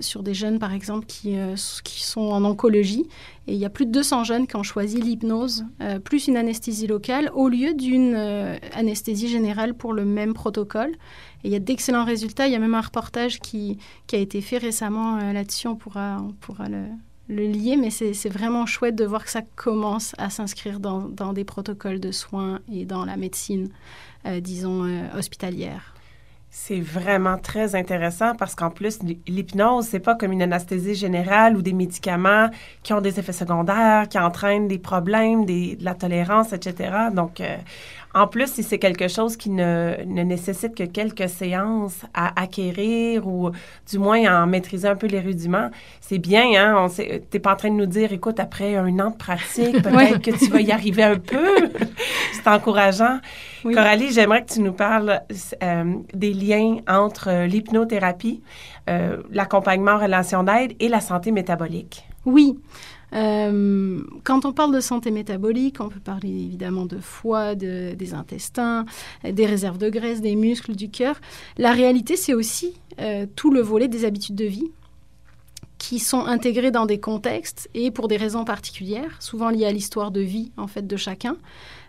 sur 0.00 0.22
des 0.22 0.34
jeunes, 0.34 0.58
par 0.58 0.72
exemple, 0.72 1.06
qui, 1.06 1.36
qui, 1.84 2.02
sont 2.02 2.20
en 2.20 2.44
oncologie. 2.44 3.06
Et 3.46 3.54
il 3.54 3.58
y 3.58 3.64
a 3.64 3.70
plus 3.70 3.86
de 3.86 3.92
200 3.92 4.24
jeunes 4.24 4.46
qui 4.46 4.56
ont 4.56 4.62
choisi 4.62 5.00
l'hypnose, 5.00 5.64
plus 6.04 6.28
une 6.28 6.36
anesthésie 6.36 6.86
locale, 6.86 7.30
au 7.34 7.48
lieu 7.48 7.74
d'une 7.74 8.14
anesthésie 8.74 9.28
générale 9.28 9.74
pour 9.74 9.92
le 9.92 10.04
même 10.04 10.34
protocole. 10.34 10.92
Et 11.44 11.48
il 11.48 11.52
y 11.52 11.56
a 11.56 11.60
d'excellents 11.60 12.04
résultats. 12.04 12.46
Il 12.46 12.52
y 12.52 12.56
a 12.56 12.58
même 12.58 12.74
un 12.74 12.80
reportage 12.80 13.40
qui, 13.40 13.78
qui 14.06 14.16
a 14.16 14.18
été 14.18 14.40
fait 14.40 14.58
récemment 14.58 15.18
euh, 15.18 15.32
là-dessus. 15.32 15.68
On 15.68 15.76
pourra, 15.76 16.18
on 16.20 16.32
pourra 16.32 16.68
le, 16.68 16.84
le 17.28 17.46
lier, 17.46 17.76
mais 17.76 17.90
c'est 17.90 18.28
vraiment 18.28 18.66
chouette 18.66 18.96
de 18.96 19.04
voir 19.04 19.24
que 19.24 19.30
ça 19.30 19.42
commence 19.56 20.14
à 20.18 20.30
s'inscrire 20.30 20.80
dans, 20.80 21.00
dans, 21.00 21.32
des 21.32 21.44
protocoles 21.44 22.00
de 22.00 22.12
soins 22.12 22.60
et 22.70 22.84
dans 22.84 23.04
la 23.04 23.16
médecine, 23.16 23.70
euh, 24.26 24.40
disons, 24.40 24.84
euh, 24.84 25.06
hospitalière. 25.16 25.94
C'est 26.52 26.80
vraiment 26.80 27.38
très 27.38 27.76
intéressant 27.76 28.34
parce 28.34 28.56
qu'en 28.56 28.70
plus, 28.70 28.98
l'hypnose, 29.28 29.86
c'est 29.86 30.00
pas 30.00 30.16
comme 30.16 30.32
une 30.32 30.42
anesthésie 30.42 30.96
générale 30.96 31.56
ou 31.56 31.62
des 31.62 31.72
médicaments 31.72 32.50
qui 32.82 32.92
ont 32.92 33.00
des 33.00 33.20
effets 33.20 33.32
secondaires, 33.32 34.08
qui 34.08 34.18
entraînent 34.18 34.66
des 34.66 34.80
problèmes, 34.80 35.46
de 35.46 35.76
la 35.80 35.94
tolérance, 35.94 36.52
etc. 36.52 36.90
Donc, 37.14 37.40
en 38.12 38.26
plus, 38.26 38.50
si 38.50 38.62
c'est 38.62 38.78
quelque 38.78 39.06
chose 39.06 39.36
qui 39.36 39.50
ne, 39.50 39.94
ne, 40.04 40.22
nécessite 40.22 40.74
que 40.74 40.82
quelques 40.82 41.28
séances 41.28 42.00
à 42.12 42.40
acquérir 42.40 43.26
ou 43.26 43.50
du 43.88 43.98
moins 43.98 44.24
à 44.24 44.42
en 44.42 44.46
maîtriser 44.46 44.88
un 44.88 44.96
peu 44.96 45.06
les 45.06 45.20
rudiments, 45.20 45.70
c'est 46.00 46.18
bien, 46.18 46.44
hein? 46.56 46.88
Tu 46.96 47.02
n'es 47.02 47.40
pas 47.40 47.52
en 47.52 47.56
train 47.56 47.70
de 47.70 47.76
nous 47.76 47.86
dire, 47.86 48.12
écoute, 48.12 48.40
après 48.40 48.76
un 48.76 48.98
an 48.98 49.10
de 49.10 49.16
pratique, 49.16 49.72
peut-être 49.82 50.20
que 50.20 50.36
tu 50.36 50.50
vas 50.50 50.60
y 50.60 50.72
arriver 50.72 51.04
un 51.04 51.18
peu. 51.18 51.70
c'est 52.32 52.48
encourageant. 52.48 53.20
Coralie, 53.62 54.10
j'aimerais 54.10 54.44
que 54.44 54.54
tu 54.54 54.60
nous 54.60 54.72
parles 54.72 55.20
euh, 55.62 55.94
des 56.12 56.32
liens 56.32 56.78
entre 56.88 57.44
l'hypnothérapie, 57.46 58.42
euh, 58.88 59.18
l'accompagnement 59.30 59.92
en 59.92 59.98
relation 59.98 60.42
d'aide 60.42 60.74
et 60.80 60.88
la 60.88 61.00
santé 61.00 61.30
métabolique. 61.30 62.04
Oui. 62.24 62.58
Euh, 63.12 64.02
quand 64.24 64.44
on 64.44 64.52
parle 64.52 64.74
de 64.74 64.80
santé 64.80 65.10
métabolique, 65.10 65.80
on 65.80 65.88
peut 65.88 66.00
parler 66.00 66.28
évidemment 66.28 66.86
de 66.86 66.98
foie, 66.98 67.54
des 67.54 68.14
intestins, 68.14 68.84
des 69.24 69.46
réserves 69.46 69.78
de 69.78 69.90
graisse, 69.90 70.20
des 70.20 70.36
muscles, 70.36 70.74
du 70.76 70.90
cœur. 70.90 71.20
La 71.58 71.72
réalité, 71.72 72.16
c'est 72.16 72.34
aussi 72.34 72.74
euh, 73.00 73.26
tout 73.36 73.50
le 73.50 73.60
volet 73.60 73.88
des 73.88 74.04
habitudes 74.04 74.36
de 74.36 74.44
vie 74.44 74.70
qui 75.78 75.98
sont 75.98 76.26
intégrées 76.26 76.70
dans 76.70 76.84
des 76.84 77.00
contextes 77.00 77.70
et 77.72 77.90
pour 77.90 78.06
des 78.06 78.18
raisons 78.18 78.44
particulières, 78.44 79.16
souvent 79.18 79.48
liées 79.48 79.64
à 79.64 79.72
l'histoire 79.72 80.10
de 80.10 80.20
vie 80.20 80.52
en 80.58 80.66
fait 80.66 80.86
de 80.86 80.96
chacun. 80.96 81.38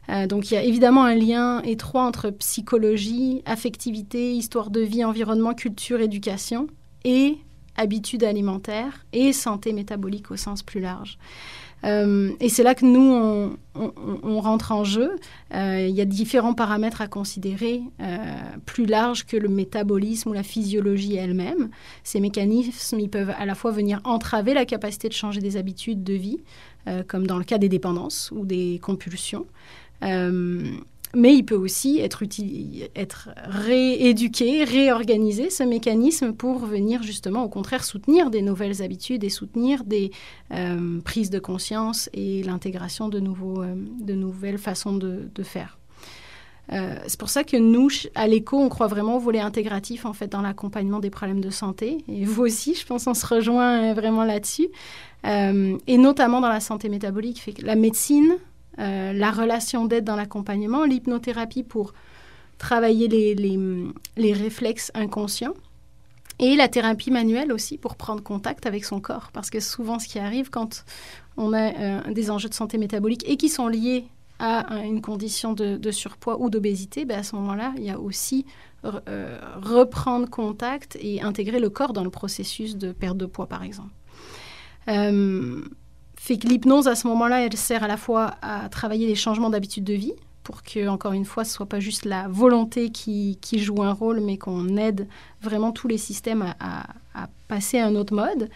Euh, 0.09 0.27
donc 0.27 0.49
il 0.49 0.53
y 0.53 0.57
a 0.57 0.63
évidemment 0.63 1.03
un 1.03 1.15
lien 1.15 1.61
étroit 1.63 2.03
entre 2.03 2.29
psychologie, 2.29 3.41
affectivité, 3.45 4.33
histoire 4.33 4.69
de 4.69 4.79
vie, 4.79 5.03
environnement, 5.03 5.53
culture, 5.53 5.99
éducation 5.99 6.67
et 7.03 7.37
habitudes 7.77 8.23
alimentaires 8.23 9.05
et 9.13 9.33
santé 9.33 9.73
métabolique 9.73 10.31
au 10.31 10.37
sens 10.37 10.63
plus 10.63 10.79
large. 10.79 11.17
Euh, 11.83 12.31
et 12.39 12.49
c'est 12.49 12.63
là 12.63 12.75
que 12.75 12.85
nous, 12.85 13.57
on, 13.75 14.39
rentre 14.39 14.71
en 14.71 14.83
jeu. 14.83 15.15
Euh, 15.53 15.87
il 15.89 15.95
y 15.95 16.01
a 16.01 16.05
différents 16.05 16.53
paramètres 16.53 17.01
à 17.01 17.07
considérer 17.07 17.81
euh, 17.99 18.17
plus 18.65 18.85
larges 18.85 19.25
que 19.25 19.37
le 19.37 19.49
métabolisme 19.49 20.29
ou 20.29 20.33
la 20.33 20.43
physiologie 20.43 21.15
elle-même. 21.15 21.69
Ces 22.03 22.19
mécanismes, 22.19 22.99
ils 22.99 23.09
peuvent 23.09 23.33
à 23.37 23.45
la 23.45 23.55
fois 23.55 23.71
venir 23.71 24.01
entraver 24.03 24.53
la 24.53 24.65
capacité 24.65 25.07
de 25.09 25.13
changer 25.13 25.41
des 25.41 25.57
habitudes 25.57 26.03
de 26.03 26.13
vie, 26.13 26.39
comme 27.07 27.27
dans 27.27 27.37
le 27.37 27.43
cas 27.43 27.59
des 27.59 27.69
dépendances 27.69 28.31
ou 28.35 28.45
des 28.45 28.79
compulsions 28.81 29.45
mais 31.13 31.33
il 31.35 31.43
peut 31.43 31.55
aussi 31.55 31.99
être, 31.99 33.29
rééduqué, 33.35 34.63
réorganisé, 34.63 35.49
ce 35.49 35.63
mécanisme, 35.63 36.33
pour 36.33 36.59
venir 36.59 37.03
justement, 37.03 37.43
au 37.43 37.49
contraire, 37.49 37.83
soutenir 37.83 38.29
des 38.29 38.41
nouvelles 38.41 38.81
habitudes 38.81 39.23
et 39.23 39.29
soutenir 39.29 39.83
des 39.83 40.11
euh, 40.53 40.99
prises 41.01 41.29
de 41.29 41.39
conscience 41.39 42.09
et 42.13 42.43
l'intégration 42.43 43.09
de, 43.09 43.19
euh, 43.19 43.75
de 44.01 44.13
nouvelles 44.13 44.57
façons 44.57 44.93
de, 44.93 45.43
faire. 45.43 45.79
Euh, 46.71 46.95
c'est 47.07 47.19
pour 47.19 47.29
ça 47.29 47.43
que 47.43 47.57
nous, 47.57 47.89
à 48.15 48.27
l'ECO, 48.27 48.57
on 48.57 48.69
croit 48.69 48.87
vraiment 48.87 49.17
au 49.17 49.19
volet 49.19 49.39
intégratif 49.39 50.05
en 50.05 50.13
fait 50.13 50.27
dans 50.27 50.41
l'accompagnement 50.41 50.99
des 50.99 51.09
problèmes 51.09 51.41
de 51.41 51.49
santé. 51.49 51.97
Et 52.07 52.23
vous 52.23 52.43
aussi, 52.43 52.75
je 52.75 52.85
pense, 52.85 53.07
on 53.07 53.13
se 53.15 53.25
rejoint 53.25 53.93
vraiment 53.93 54.23
là-dessus. 54.23 54.69
et 55.25 55.97
notamment 55.97 56.39
dans 56.39 56.49
la 56.49 56.59
santé 56.59 56.87
métabolique, 56.89 57.59
la 57.61 57.75
médecine, 57.75 58.37
euh, 58.79 59.13
la 59.13 59.31
relation 59.31 59.85
d'aide 59.85 60.03
dans 60.03 60.15
l'accompagnement, 60.15 60.85
l'hypnothérapie 60.85 61.63
pour 61.63 61.93
travailler 62.57 63.07
les, 63.07 64.33
réflexes 64.33 64.91
inconscients 64.93 65.55
Et 66.39 66.55
la 66.55 66.67
thérapie 66.67 67.11
manuelle 67.11 67.51
aussi 67.51 67.77
pour 67.77 67.95
prendre 67.95 68.21
contact 68.23 68.65
avec 68.65 68.85
son 68.85 68.99
corps. 69.01 69.31
Parce 69.33 69.49
que 69.49 69.59
souvent, 69.59 69.99
ce 69.99 70.07
qui 70.07 70.19
arrive 70.19 70.49
quand 70.49 70.85
on 71.37 71.53
a 71.53 71.73
euh, 71.73 72.13
des 72.13 72.29
enjeux 72.29 72.49
de 72.49 72.53
santé 72.53 72.77
métabolique 72.77 73.27
et 73.27 73.37
qui 73.37 73.49
sont 73.49 73.67
liés 73.67 74.05
à 74.39 74.83
une 74.83 75.01
condition 75.01 75.53
de, 75.53 75.91
surpoids 75.91 76.41
ou 76.41 76.49
d'obésité, 76.49 77.05
ben 77.05 77.19
à 77.19 77.23
ce 77.23 77.35
moment-là, 77.35 77.73
il 77.77 77.83
y 77.83 77.91
a 77.91 77.99
aussi 77.99 78.47
euh, 78.83 79.39
reprendre 79.61 80.27
contact 80.27 80.97
et 80.99 81.21
intégrer 81.21 81.59
le 81.59 81.69
corps 81.69 81.93
dans 81.93 82.03
le 82.03 82.09
processus 82.09 82.75
de 82.75 82.91
perte 82.91 83.17
de 83.17 83.27
poids, 83.27 83.45
par 83.45 83.61
exemple. 83.61 83.91
Euh, 84.87 85.61
fait 86.21 86.37
que 86.37 86.47
l'hypnose, 86.47 86.87
à 86.87 86.93
ce 86.93 87.07
moment-là, 87.07 87.41
elle 87.41 87.57
sert 87.57 87.83
à 87.83 87.87
la 87.87 87.97
fois 87.97 88.35
à 88.43 88.69
travailler 88.69 89.07
les 89.07 89.15
changements 89.15 89.49
d'habitude 89.49 89.83
de 89.83 89.95
vie, 89.95 90.13
pour 90.43 90.61
que, 90.61 90.87
encore 90.87 91.13
une 91.13 91.25
fois, 91.25 91.43
ce 91.43 91.51
soit 91.51 91.65
pas 91.65 91.79
juste 91.79 92.05
la 92.05 92.27
volonté 92.27 92.91
qui, 92.91 93.39
joue 93.53 93.81
un 93.81 93.91
rôle, 93.91 94.19
mais 94.19 94.37
qu'on 94.37 94.77
aide 94.77 95.07
vraiment 95.41 95.71
tous 95.71 95.87
les 95.87 95.97
systèmes 95.97 96.53
à, 96.59 97.27
passer 97.47 97.79
à 97.79 97.87
un 97.87 97.95
autre 97.95 98.13
mode 98.13 98.49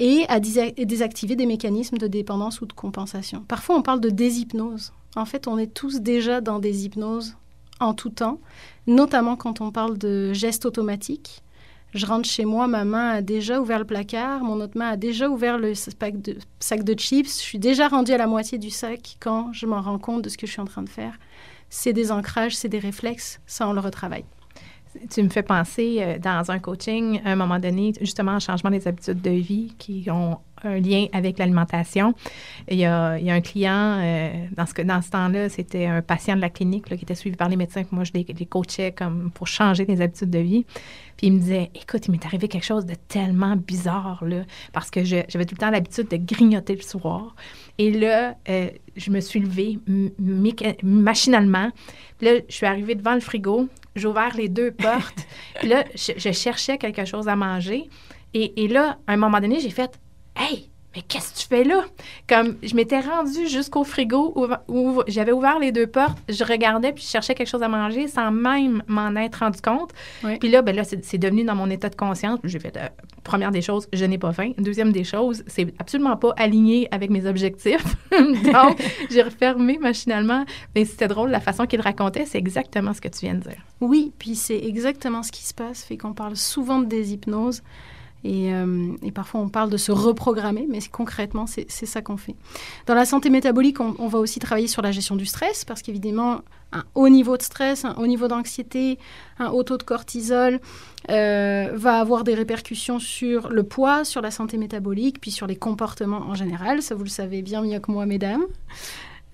et 0.00 0.24
à 0.28 0.40
désactiver 0.40 1.36
des 1.36 1.46
mécanismes 1.46 1.96
de 1.96 2.08
dépendance 2.08 2.60
ou 2.60 2.66
de 2.66 2.72
compensation. 2.72 3.44
Parfois, 3.46 3.76
on 3.76 3.82
parle 3.82 4.00
de 4.00 4.10
déshypnose. 4.10 4.92
En 5.14 5.26
fait, 5.26 5.46
on 5.46 5.58
est 5.58 5.72
tous 5.72 6.00
déjà 6.00 6.40
dans 6.40 6.58
des 6.58 6.86
hypnoses 6.86 7.36
en 7.78 7.94
tout 7.94 8.10
temps, 8.10 8.40
notamment 8.88 9.36
quand 9.36 9.60
on 9.60 9.70
parle 9.70 9.96
de 9.96 10.32
gestes 10.32 10.66
automatiques. 10.66 11.44
Je 11.94 12.04
rentre 12.04 12.28
chez 12.28 12.44
moi, 12.44 12.66
ma 12.66 12.84
main 12.84 13.08
a 13.08 13.22
déjà 13.22 13.60
ouvert 13.60 13.78
le 13.78 13.84
placard, 13.84 14.42
mon 14.42 14.60
autre 14.60 14.76
main 14.76 14.90
a 14.90 14.96
déjà 14.96 15.28
ouvert 15.28 15.56
le 15.56 15.74
sac 15.74 16.20
de, 16.20 16.94
chips. 16.98 17.38
Je 17.38 17.42
suis 17.42 17.58
déjà 17.58 17.88
rendue 17.88 18.12
à 18.12 18.18
la 18.18 18.26
moitié 18.26 18.58
du 18.58 18.70
sac 18.70 19.16
quand 19.20 19.52
je 19.52 19.66
m'en 19.66 19.80
rends 19.80 19.98
compte 19.98 20.22
de 20.22 20.28
ce 20.28 20.36
que 20.36 20.46
je 20.46 20.52
suis 20.52 20.60
en 20.60 20.66
train 20.66 20.82
de 20.82 20.88
faire. 20.88 21.18
C'est 21.70 21.92
des 21.92 22.12
ancrages, 22.12 22.56
c'est 22.56 22.68
des 22.68 22.78
réflexes, 22.78 23.40
ça 23.46 23.66
on 23.68 23.72
le 23.72 23.80
retravaille. 23.80 24.24
Tu 25.10 25.22
me 25.22 25.28
fais 25.28 25.42
penser 25.42 25.98
euh, 26.00 26.18
dans 26.18 26.50
un 26.50 26.58
coaching, 26.58 27.20
à 27.24 27.32
un 27.32 27.36
moment 27.36 27.58
donné, 27.58 27.92
justement, 28.00 28.32
un 28.32 28.38
changement 28.40 28.70
des 28.70 28.86
habitudes 28.88 29.20
de 29.20 29.30
vie 29.30 29.74
qui 29.78 30.08
ont 30.10 30.38
un 30.64 30.78
lien 30.78 31.06
avec 31.12 31.38
l'alimentation. 31.38 32.14
Il, 32.68 32.78
y 32.78 32.84
a, 32.84 33.12
un 33.12 33.40
client, 33.40 34.00
euh, 34.02 34.46
dans 34.56 34.66
ce, 34.66 34.82
dans 34.82 35.02
ce 35.02 35.10
temps-là, 35.10 35.48
c'était 35.48 35.86
un 35.86 36.02
patient 36.02 36.36
de 36.36 36.40
la 36.40 36.50
clinique 36.50 36.84
qui 36.86 36.94
était 36.94 37.14
suivi 37.14 37.36
par 37.36 37.48
les 37.48 37.56
médecins, 37.56 37.84
que 37.84 37.94
moi, 37.94 38.04
je 38.04 38.12
les, 38.12 38.24
coachais 38.46 38.92
comme 38.92 39.30
pour 39.32 39.46
changer 39.46 39.84
des 39.84 40.00
habitudes 40.00 40.30
de 40.30 40.38
vie. 40.38 40.64
Puis 41.16 41.28
il 41.28 41.32
me 41.34 41.38
disait, 41.38 41.70
écoute, 41.74 42.06
il 42.06 42.10
m'est 42.10 42.24
arrivé 42.24 42.48
quelque 42.48 42.64
chose 42.64 42.84
de 42.84 42.94
tellement 43.08 43.56
bizarre, 43.56 44.22
là, 44.24 44.42
parce 44.72 44.90
que 44.90 45.04
j'avais 45.04 45.46
tout 45.46 45.54
le 45.54 45.60
temps 45.60 45.70
l'habitude 45.70 46.08
de 46.08 46.16
grignoter 46.16 46.74
le 46.74 46.82
soir. 46.82 47.34
Et 47.78 47.90
là, 47.90 48.36
euh, 48.48 48.70
je 48.96 49.10
me 49.10 49.20
suis 49.20 49.40
levée 49.40 49.78
machinalement. 50.82 51.70
Puis 52.18 52.26
là, 52.26 52.40
je 52.48 52.54
suis 52.54 52.66
arrivée 52.66 52.94
devant 52.94 53.14
le 53.14 53.20
frigo, 53.20 53.68
j'ai 53.96 54.06
ouvert 54.06 54.36
les 54.36 54.48
deux 54.48 54.70
portes. 54.72 55.26
puis 55.58 55.68
là, 55.68 55.84
je, 55.94 56.30
cherchais 56.32 56.78
quelque 56.78 57.04
chose 57.04 57.28
à 57.28 57.36
manger. 57.36 57.88
Et, 58.34 58.64
et 58.64 58.68
là, 58.68 58.98
à 59.06 59.14
un 59.14 59.16
moment 59.16 59.40
donné, 59.40 59.60
j'ai 59.60 59.70
fait 59.70 59.98
Hey, 60.36 60.70
mais 60.96 61.02
qu'est-ce 61.02 61.34
que 61.34 61.38
tu 61.40 61.46
fais 61.46 61.62
là? 61.62 61.84
Comme 62.26 62.56
je 62.62 62.74
m'étais 62.74 63.00
rendue 63.00 63.46
jusqu'au 63.46 63.84
frigo 63.84 64.34
où, 64.66 65.02
j'avais 65.06 65.32
ouvert 65.32 65.58
les 65.58 65.70
deux 65.70 65.86
portes, 65.86 66.16
je 66.26 66.42
regardais 66.42 66.92
puis 66.92 67.04
je 67.04 67.10
cherchais 67.10 67.34
quelque 67.34 67.48
chose 67.48 67.62
à 67.62 67.68
manger 67.68 68.08
sans 68.08 68.30
même 68.30 68.82
m'en 68.86 69.14
être 69.16 69.40
rendu 69.40 69.60
compte. 69.60 69.90
Puis 70.40 70.48
là, 70.48 70.62
ben 70.62 70.74
là, 70.74 70.84
c'est 70.84 71.18
devenu 71.18 71.44
dans 71.44 71.54
mon 71.54 71.68
état 71.68 71.90
de 71.90 71.96
conscience. 71.96 72.40
J'ai 72.44 72.58
fait, 72.58 72.76
euh, 72.78 72.88
première 73.24 73.50
des 73.50 73.60
choses, 73.60 73.88
je 73.92 74.06
n'ai 74.06 74.16
pas 74.16 74.32
faim. 74.32 74.52
Deuxième 74.56 74.90
des 74.90 75.04
choses, 75.04 75.44
c'est 75.46 75.74
absolument 75.78 76.16
pas 76.16 76.32
aligné 76.38 76.88
avec 76.90 77.10
mes 77.10 77.26
objectifs. 77.26 77.84
Donc, 78.10 78.82
j'ai 79.10 79.22
refermé 79.22 79.76
machinalement. 79.78 80.46
Mais 80.74 80.86
c'était 80.86 81.08
drôle, 81.08 81.30
la 81.30 81.40
façon 81.40 81.66
qu'il 81.66 81.82
racontait, 81.82 82.24
c'est 82.24 82.38
exactement 82.38 82.94
ce 82.94 83.02
que 83.02 83.08
tu 83.08 83.26
viens 83.26 83.34
de 83.34 83.40
dire. 83.40 83.60
Oui, 83.82 84.12
puis 84.18 84.34
c'est 84.34 84.64
exactement 84.64 85.22
ce 85.22 85.30
qui 85.30 85.42
se 85.42 85.52
passe. 85.52 85.84
Fait 85.84 85.98
qu'on 85.98 86.14
parle 86.14 86.36
souvent 86.36 86.78
de 86.78 86.86
Euh, 88.26 88.92
et, 89.02 89.12
parfois, 89.12 89.40
on 89.40 89.48
parle 89.48 89.70
de 89.70 89.76
se 89.76 89.92
reprogrammer, 89.92 90.66
mais 90.68 90.80
concrètement, 90.90 91.46
c'est 91.46 91.68
ça 91.68 92.02
qu'on 92.02 92.16
fait. 92.16 92.34
Dans 92.86 92.94
la 92.94 93.04
santé 93.04 93.30
métabolique, 93.30 93.80
on, 93.80 94.08
va 94.08 94.18
aussi 94.18 94.38
travailler 94.38 94.68
sur 94.68 94.82
la 94.82 94.92
gestion 94.92 95.16
du 95.16 95.26
stress, 95.26 95.64
parce 95.64 95.82
qu'évidemment, 95.82 96.40
un 96.72 96.84
haut 96.94 97.08
niveau 97.08 97.36
de 97.36 97.42
stress, 97.42 97.84
un 97.84 97.94
haut 97.94 98.06
niveau 98.06 98.28
d'anxiété, 98.28 98.98
un 99.38 99.48
haut 99.48 99.62
taux 99.62 99.78
de 99.78 99.82
cortisol 99.82 100.60
euh, 101.10 101.70
va 101.74 102.00
avoir 102.00 102.24
des 102.24 102.34
répercussions 102.34 102.98
sur 102.98 103.48
le 103.48 103.62
poids, 103.62 104.04
sur 104.04 104.20
la 104.20 104.30
santé 104.30 104.56
métabolique, 104.56 105.20
puis 105.20 105.30
sur 105.30 105.46
les 105.46 105.56
comportements 105.56 106.22
en 106.22 106.34
général. 106.34 106.82
Ça, 106.82 106.94
vous 106.94 107.04
le 107.04 107.08
savez 107.08 107.42
bien 107.42 107.62
mieux 107.62 107.78
que 107.78 107.90
moi, 107.90 108.06
mesdames. 108.06 108.44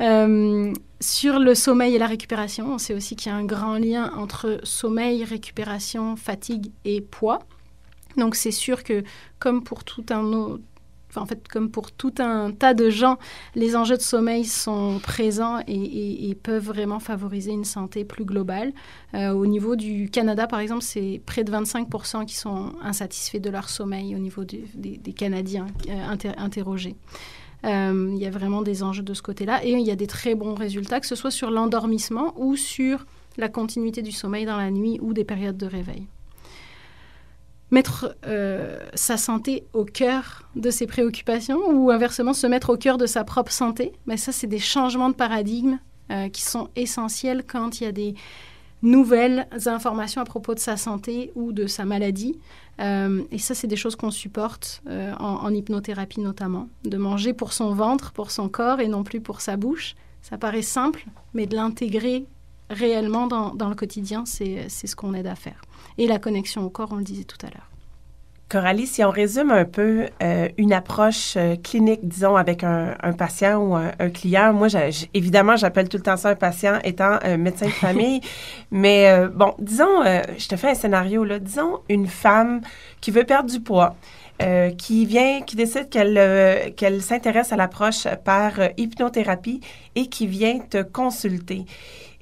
Euh, 0.01 0.73
sur 1.01 1.39
le 1.39 1.55
sommeil 1.55 1.95
et 1.95 1.99
la 1.99 2.07
récupération, 2.07 2.75
on 2.75 2.79
sait 2.79 2.95
aussi 2.95 3.17
qu'il 3.17 3.31
y 3.31 3.35
a 3.35 3.39
un 3.39 3.45
grand 3.45 3.79
lien 3.79 4.13
entre 4.17 4.59
sommeil, 4.63 5.25
récupération, 5.25 6.17
fatigue 6.17 6.73
et 6.85 7.01
poids. 7.01 7.41
Donc 8.17 8.35
c'est 8.35 8.51
sûr 8.51 8.85
que 8.85 9.03
comme 9.39 9.63
pour 9.63 9.85
tout 9.85 10.05
un 10.11 10.25
autre 10.33 10.63
en 11.17 11.27
fait, 11.27 11.47
comme 11.49 11.71
pour 11.71 11.93
tout 11.93 12.15
un 12.19 12.53
tas 12.53 12.75
de 12.75 12.91
gens, 12.91 13.19
les 13.55 13.77
enjeux 13.77 13.97
de 13.97 14.03
sommeil 14.03 14.45
sont 14.45 14.99
présents 15.03 15.61
et, 15.67 16.37
peuvent 16.43 16.65
vraiment 16.65 16.99
favoriser 16.99 17.53
une 17.53 17.65
santé 17.65 18.05
plus 18.05 18.25
globale. 18.25 18.73
Euh, 19.15 19.31
au 19.31 19.47
niveau 19.47 19.77
du 19.77 20.09
Canada, 20.11 20.47
par 20.47 20.61
exemple, 20.61 20.83
c'est 20.83 21.21
près 21.25 21.45
de 21.45 21.53
25% 21.53 22.25
qui 22.25 22.35
sont 22.35 22.73
insatisfaits 22.83 23.39
de 23.39 23.51
leur 23.51 23.69
sommeil 23.69 24.17
au 24.17 24.19
niveau 24.19 24.45
des, 24.45 25.13
Canadiens 25.13 25.67
euh, 25.89 26.33
interrogés. 26.39 26.97
Euh, 27.65 28.11
il 28.13 28.19
y 28.21 28.27
a 28.27 28.31
vraiment 28.31 28.63
des 28.63 28.83
enjeux 28.83 29.05
de 29.05 29.15
ce 29.15 29.23
côté-là 29.23 29.65
et 29.65 29.71
il 29.71 29.87
y 29.87 29.91
a 29.91 29.97
des 29.97 30.09
très 30.09 30.35
bons 30.35 30.55
résultats, 30.55 30.99
que 30.99 31.07
ce 31.07 31.15
soit 31.15 31.31
sur 31.31 31.51
l'endormissement 31.51 32.33
ou 32.37 32.57
sur 32.57 33.07
la 33.37 33.49
continuité 33.49 34.03
du 34.03 34.11
sommeil 34.11 34.47
dans 34.47 34.57
la 34.57 34.71
nuit 34.71 34.99
ou 35.01 35.13
des 35.13 35.25
périodes 35.25 35.59
de 35.59 35.67
réveil 35.67 36.07
mettre 37.73 38.17
euh, 38.27 38.79
sa 38.95 39.17
santé 39.17 39.65
au 39.73 39.85
cœur 39.85 40.45
de 40.55 40.71
ses 40.71 40.87
préoccupations 40.87 41.59
ou 41.71 41.91
inversement 41.91 42.35
se 42.35 42.47
mettre 42.47 42.71
au 42.71 42.77
cœur 42.77 42.99
de 42.99 43.07
sa 43.07 43.25
propre 43.25 43.51
santé? 43.51 43.93
Mais 44.07 44.17
ça, 44.17 44.31
c'est 44.31 44.47
des 44.47 44.59
changements 44.59 45.09
de 45.09 45.15
paradigme 45.15 45.79
euh, 46.11 46.29
qui 46.29 46.43
sont 46.43 46.69
essentiels 46.77 47.43
quand 47.47 47.81
il 47.81 47.85
y 47.85 47.87
a 47.87 47.93
des 47.93 48.15
nouvelles 48.83 49.49
informations 49.67 50.21
à 50.21 50.25
propos 50.25 50.55
de 50.55 50.59
sa 50.59 50.77
santé 50.77 51.33
ou 51.35 51.53
de 51.53 51.67
sa 51.67 51.85
maladie. 51.85 52.39
Euh, 52.81 53.23
et 53.31 53.39
ça, 53.39 53.55
c'est 53.55 53.69
des 53.69 53.77
choses 53.77 53.97
qu'on 53.97 54.11
supporte 54.11 54.83
en, 54.89 55.25
en, 55.25 55.55
hypnothérapie 55.55 56.21
notamment. 56.21 56.69
De 56.85 56.97
manger 56.97 57.33
pour 57.33 57.53
son 57.53 57.75
ventre, 57.75 58.13
pour 58.13 58.31
son 58.31 58.49
corps 58.49 58.81
et 58.81 58.89
non 58.89 59.05
plus 59.05 59.21
pour 59.21 59.41
sa 59.41 59.57
bouche. 59.57 59.95
Ça 60.21 60.37
paraît 60.37 60.63
simple, 60.63 61.05
mais 61.33 61.47
de 61.47 61.55
l'intégrer 61.55 62.27
réellement 62.71 63.27
dans, 63.27 63.55
dans 63.55 63.69
le 63.69 63.75
quotidien, 63.75 64.25
c'est 64.27 64.69
ce 64.69 64.97
qu'on 64.97 65.15
aide 65.15 65.27
à 65.27 65.35
faire 65.37 65.63
et 65.99 66.07
la 66.07 66.19
connexion 66.19 66.65
au 66.65 66.71
corps, 66.71 66.91
on 66.93 66.97
le 66.97 67.05
disait 67.05 67.25
tout 67.25 67.39
à 67.47 67.51
l'heure. 67.51 67.73
Coralie, 68.53 68.87
si 68.87 69.03
on 69.03 69.09
résume 69.09 69.51
un 69.51 69.65
peu 69.65 70.09
euh, 70.23 70.49
une 70.59 70.75
approche 70.75 71.39
euh, 71.39 71.57
clinique, 71.57 72.07
disons, 72.07 72.37
avec 72.37 72.65
un, 72.65 72.95
patient 73.17 73.59
ou 73.63 73.75
un, 73.75 74.11
client, 74.11 74.53
moi, 74.53 74.69
évidemment, 75.15 75.57
j'appelle 75.57 75.89
tout 75.89 75.97
le 75.97 76.03
temps 76.03 76.19
ça 76.19 76.29
un 76.29 76.35
patient 76.35 76.79
étant 76.85 77.19
médecin 77.39 77.65
de 77.65 77.71
famille, 77.71 78.21
mais 78.71 79.09
euh, 79.09 79.29
bon, 79.29 79.55
disons, 79.59 80.05
je 80.37 80.49
te 80.49 80.57
fais 80.57 80.69
un 80.69 80.75
scénario, 80.75 81.25
là, 81.25 81.39
disons 81.39 81.81
une 81.89 82.07
femme 82.07 82.61
qui 83.01 83.11
veut 83.11 83.25
perdre 83.25 83.49
du 83.49 83.61
poids, 83.61 83.97
qui 84.77 85.07
vient, 85.07 85.41
qui 85.41 85.57
décide 85.57 85.89
qu'elle 85.89 86.75
qu'elle 86.75 87.01
s'intéresse 87.01 87.53
à 87.53 87.57
l'approche 87.57 88.09
par 88.25 88.55
hypnothérapie 88.77 89.61
et 89.95 90.09
qui 90.09 90.27
vient 90.27 90.59
te 90.59 90.83
consulter. 90.83 91.65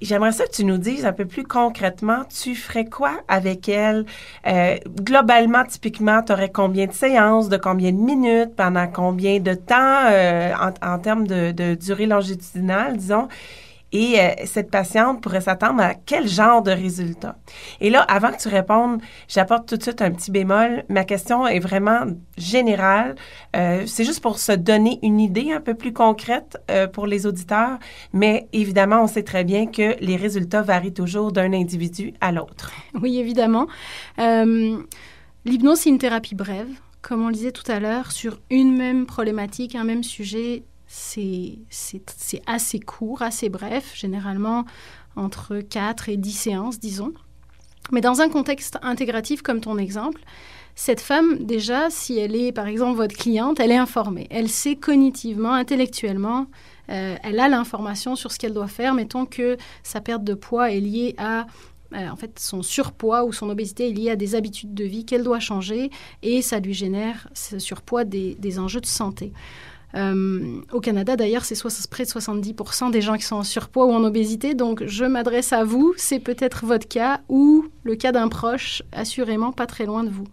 J'aimerais 0.01 0.33
ça 0.33 0.47
que 0.47 0.53
tu 0.53 0.65
nous 0.65 0.79
dises 0.79 1.05
un 1.05 1.13
peu 1.13 1.27
plus 1.27 1.45
concrètement, 1.45 2.25
tu 2.25 2.55
ferais 2.55 2.87
quoi 2.87 3.21
avec 3.29 3.69
elle? 3.69 4.07
Euh, 4.47 4.77
globalement, 4.89 5.63
typiquement, 5.65 6.23
tu 6.23 6.33
aurais 6.33 6.49
combien 6.51 6.87
de 6.87 6.93
séances, 6.93 7.51
de 7.51 7.59
combien 7.59 7.93
de 7.93 7.99
minutes, 7.99 8.57
pendant 8.57 8.87
combien 8.87 9.41
de 9.41 9.53
temps 9.53 10.07
euh, 10.11 10.53
en, 10.81 10.99
termes 10.99 11.27
de, 11.27 11.53
de 11.53 11.75
durée 11.75 12.07
longitudinale, 12.07 12.97
disons? 12.97 13.29
Et 13.93 14.21
euh, 14.21 14.31
cette 14.45 14.71
patiente 14.71 15.23
pourrait 15.23 15.41
s'attendre 15.41 15.83
à 15.83 15.95
quel 15.95 16.29
genre 16.29 16.63
de 16.63 16.71
résultat? 16.71 17.37
Et 17.81 17.91
là, 17.91 18.03
avant 18.03 18.31
que 18.31 18.39
tu 18.39 18.49
répondes, 18.49 19.01
j'apporte 19.29 19.69
tout 19.69 19.77
de 19.77 19.83
suite 19.83 20.03
un 20.03 20.11
petit 20.11 20.31
bémol. 20.31 20.85
Ma 20.89 21.05
question 21.05 21.47
est 21.47 21.59
vraiment 21.59 22.07
générale. 22.39 23.17
Euh, 23.57 23.85
c'est 23.87 24.05
juste 24.05 24.23
pour 24.23 24.39
se 24.39 24.53
donner 24.53 24.99
une 25.03 25.21
idée 25.21 25.53
un 25.53 25.61
peu 25.61 25.75
plus 25.75 25.93
concrète 25.93 26.57
euh, 26.71 26.87
pour 26.87 27.07
les 27.07 27.27
auditeurs. 27.27 27.79
Mais 28.13 28.49
évidemment, 28.53 29.03
on 29.03 29.07
sait 29.07 29.25
très 29.25 29.45
bien 29.45 29.67
que 29.67 29.97
les 30.01 30.17
résultats 30.17 30.63
varient 30.63 30.95
toujours 30.95 31.33
d'un 31.33 31.53
individu 31.53 32.15
à 32.21 32.33
l'autre. 32.33 32.71
Oui, 33.01 33.19
évidemment. 33.19 33.67
L'hypnose, 35.47 35.79
c'est 35.81 35.91
une 35.91 35.99
thérapie 35.99 36.35
brève 36.35 36.69
comme 37.03 37.23
on 37.23 37.29
le 37.29 37.35
disait 37.35 37.53
tout 37.53 37.71
à 37.71 37.81
l'heure, 37.81 38.13
sur 38.13 38.39
une 38.51 38.77
même 38.77 39.07
problématique, 39.07 39.75
un 39.75 39.85
même 39.85 40.03
sujet, 40.03 40.65
c'est 40.93 42.43
assez 42.47 42.81
court, 42.81 43.23
assez 43.23 43.49
bref, 43.49 43.93
généralement 43.95 44.65
entre 45.15 45.61
4 45.61 46.09
et 46.09 46.17
10 46.17 46.33
séances, 46.33 46.81
disons. 46.81 47.13
Mais 47.93 48.01
dans 48.01 48.21
un 48.21 48.29
contexte 48.29 48.77
intégratif 48.83 49.43
comme 49.43 49.61
ton 49.61 49.79
exemple, 49.79 50.21
cette 50.75 51.01
femme, 51.01 51.45
déjà, 51.45 51.91
si 51.91 52.19
elle 52.19 52.35
est 52.35 52.53
par 52.53 52.67
exemple 52.67 52.97
votre 52.97 53.17
cliente, 53.17 53.61
elle 53.61 53.71
est 53.71 53.77
informée. 53.77 54.27
Elle 54.31 54.49
sait 54.49 54.77
cognitivement, 54.77 55.53
intellectuellement, 55.53 56.47
euh, 56.89 57.17
elle 57.23 57.39
a 57.39 57.49
l'information 57.49 58.17
sur 58.17 58.33
ce 58.33 58.39
qu'elle 58.39 58.55
doit 58.55 58.69
faire. 58.69 58.95
Mettons 58.95 59.27
que 59.27 59.57
sa 59.83 60.01
perte 60.01 60.25
de 60.25 60.35
poids 60.35 60.73
est 60.73 60.81
liée 60.81 61.15
à 61.19 61.47
euh, 61.93 62.09
en 62.09 62.17
fait, 62.17 62.39
son 62.39 62.63
surpoids 62.63 63.25
ou 63.25 63.33
son 63.33 63.51
obésité 63.51 63.89
est 63.89 63.93
lié 63.93 64.11
à 64.11 64.17
des 64.17 64.35
habitudes 64.35 64.75
de 64.75 64.85
vie 64.85 65.05
qu'elle 65.05 65.25
doit 65.25 65.41
changer 65.41 65.91
et 66.23 66.41
ça 66.41 66.61
lui 66.61 66.73
génère 66.73 67.29
ce 67.35 67.59
surpoids 67.59 68.05
des, 68.05 68.59
enjeux 68.59 68.81
de 68.81 68.87
santé. 68.87 69.33
Euh, 69.95 70.61
au 70.73 70.81
Canada, 70.81 71.17
d'ailleurs, 71.17 71.45
c'est 71.45 71.57
près 71.89 72.05
de 72.05 72.09
70% 72.09 72.91
des 72.91 73.01
gens 73.01 73.17
qui 73.17 73.25
sont 73.25 73.37
en 73.37 73.43
surpoids 73.43 73.87
ou 73.87 73.93
en 73.93 74.05
obésité. 74.05 74.55
Donc, 74.55 74.85
je 74.87 75.05
m'adresse 75.05 75.53
à 75.53 75.65
vous. 75.65 75.95
C'est 75.97 76.21
peut-être 76.21 76.65
votre 76.65 76.87
cas 76.87 77.21
ou 77.29 77.67
le 77.85 77.97
cas 77.97 78.13
d'un 78.13 78.29
proche, 78.29 78.83
assurément 78.93 79.53
pas 79.53 79.67
très 79.67 79.87
loin 79.87 80.05
de 80.05 80.11
vous. 80.11 80.27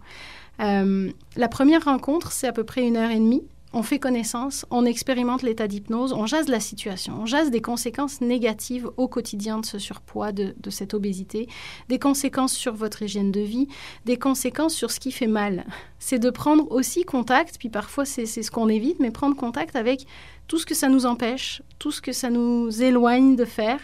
Euh, 0.60 1.10
la 1.36 1.48
première 1.48 1.84
rencontre, 1.84 2.32
c'est 2.32 2.46
à 2.46 2.52
peu 2.52 2.64
près 2.64 2.86
une 2.86 2.96
heure 2.96 3.10
et 3.10 3.18
demie 3.18 3.44
on 3.72 3.82
fait 3.82 3.98
connaissance, 3.98 4.64
on 4.70 4.86
expérimente 4.86 5.42
l'état 5.42 5.68
d'hypnose, 5.68 6.12
on 6.12 6.26
jase 6.26 6.48
la 6.48 6.60
situation, 6.60 7.20
on 7.20 7.26
jase 7.26 7.50
des 7.50 7.60
conséquences 7.60 8.20
négatives 8.20 8.90
au 8.96 9.08
quotidien 9.08 9.58
de 9.58 9.66
ce 9.66 9.78
surpoids, 9.78 10.32
de, 10.32 10.54
cette 10.70 10.94
obésité, 10.94 11.48
des 11.88 11.98
conséquences 11.98 12.54
sur 12.54 12.74
votre 12.74 13.02
hygiène 13.02 13.30
de 13.30 13.40
vie, 13.40 13.68
des 14.06 14.16
conséquences 14.16 14.74
sur 14.74 14.90
ce 14.90 15.00
qui 15.00 15.12
fait 15.12 15.26
mal. 15.26 15.66
C'est 15.98 16.18
de 16.18 16.30
prendre 16.30 16.70
aussi 16.70 17.04
contact, 17.04 17.56
puis 17.58 17.68
parfois 17.68 18.04
c'est 18.04 18.26
ce 18.26 18.50
qu'on 18.50 18.68
évite, 18.68 19.00
mais 19.00 19.10
prendre 19.10 19.36
contact 19.36 19.76
avec 19.76 20.06
tout 20.46 20.58
ce 20.58 20.64
que 20.64 20.74
ça 20.74 20.88
nous 20.88 21.04
empêche, 21.04 21.62
tout 21.78 21.90
ce 21.90 22.00
que 22.00 22.12
ça 22.12 22.30
nous 22.30 22.82
éloigne 22.82 23.36
de 23.36 23.44
faire. 23.44 23.80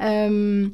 Euh, 0.00 0.68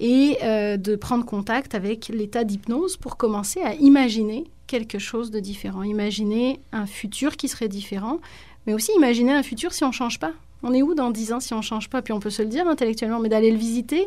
et 0.00 0.38
euh, 0.44 0.76
de 0.76 0.94
prendre 0.94 1.24
contact 1.24 1.74
avec 1.74 2.08
l'état 2.08 2.44
d'hypnose 2.44 2.96
pour 2.96 3.16
commencer 3.16 3.60
à 3.62 3.74
imaginer 3.74 4.44
quelque 4.68 5.00
chose 5.00 5.32
de 5.32 5.40
différent. 5.40 5.82
Imaginer 5.82 6.60
un 6.70 6.86
futur 6.86 7.36
qui 7.36 7.48
serait 7.48 7.68
différent, 7.68 8.20
mais 8.66 8.74
aussi 8.74 8.92
imaginer 8.96 9.32
un 9.32 9.42
futur 9.42 9.72
si 9.72 9.82
on 9.82 9.88
ne 9.88 9.92
change 9.92 10.20
pas. 10.20 10.32
On 10.62 10.72
est 10.72 10.82
où 10.82 10.94
dans 10.94 11.10
dix 11.10 11.32
ans 11.32 11.40
si 11.40 11.54
on 11.54 11.58
ne 11.58 11.62
change 11.62 11.88
pas? 11.88 12.02
Puis 12.02 12.12
on 12.12 12.20
peut 12.20 12.30
se 12.30 12.42
le 12.42 12.48
dire 12.48 12.66
intellectuellement, 12.66 13.20
mais 13.20 13.28
d'aller 13.28 13.50
le 13.50 13.58
visiter, 13.58 14.06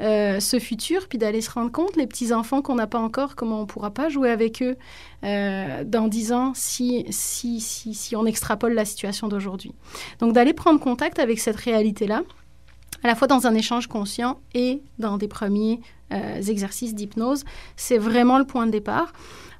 euh, 0.00 0.38
ce 0.38 0.58
futur, 0.58 1.08
puis 1.08 1.18
d'aller 1.18 1.40
se 1.40 1.50
rendre 1.50 1.72
compte, 1.72 1.96
les 1.96 2.06
petits-enfants 2.06 2.62
qu'on 2.62 2.76
n'a 2.76 2.86
pas 2.86 3.00
encore, 3.00 3.34
comment 3.34 3.58
on 3.58 3.62
ne 3.62 3.66
pourra 3.66 3.90
pas 3.90 4.08
jouer 4.08 4.30
avec 4.30 4.62
eux 4.62 4.76
euh, 5.24 5.84
dans 5.84 6.06
dix 6.06 6.32
ans 6.32 6.52
si, 6.54 7.04
si, 7.10 7.60
si, 7.60 7.94
si 7.94 8.16
on 8.16 8.26
extrapole 8.26 8.74
la 8.74 8.84
situation 8.84 9.28
d'aujourd'hui. 9.28 9.72
Donc 10.20 10.32
d'aller 10.32 10.52
prendre 10.52 10.78
contact 10.78 11.18
avec 11.18 11.40
cette 11.40 11.56
réalité-là, 11.56 12.22
à 13.02 13.06
la 13.06 13.14
fois 13.14 13.26
dans 13.26 13.46
un 13.46 13.54
échange 13.54 13.88
conscient 13.88 14.38
et 14.54 14.82
dans 14.98 15.18
des 15.18 15.28
premiers 15.28 15.80
euh, 16.12 16.40
exercices 16.42 16.94
d'hypnose, 16.94 17.44
c'est 17.76 17.98
vraiment 17.98 18.38
le 18.38 18.44
point 18.44 18.66
de 18.66 18.72
départ. 18.72 19.12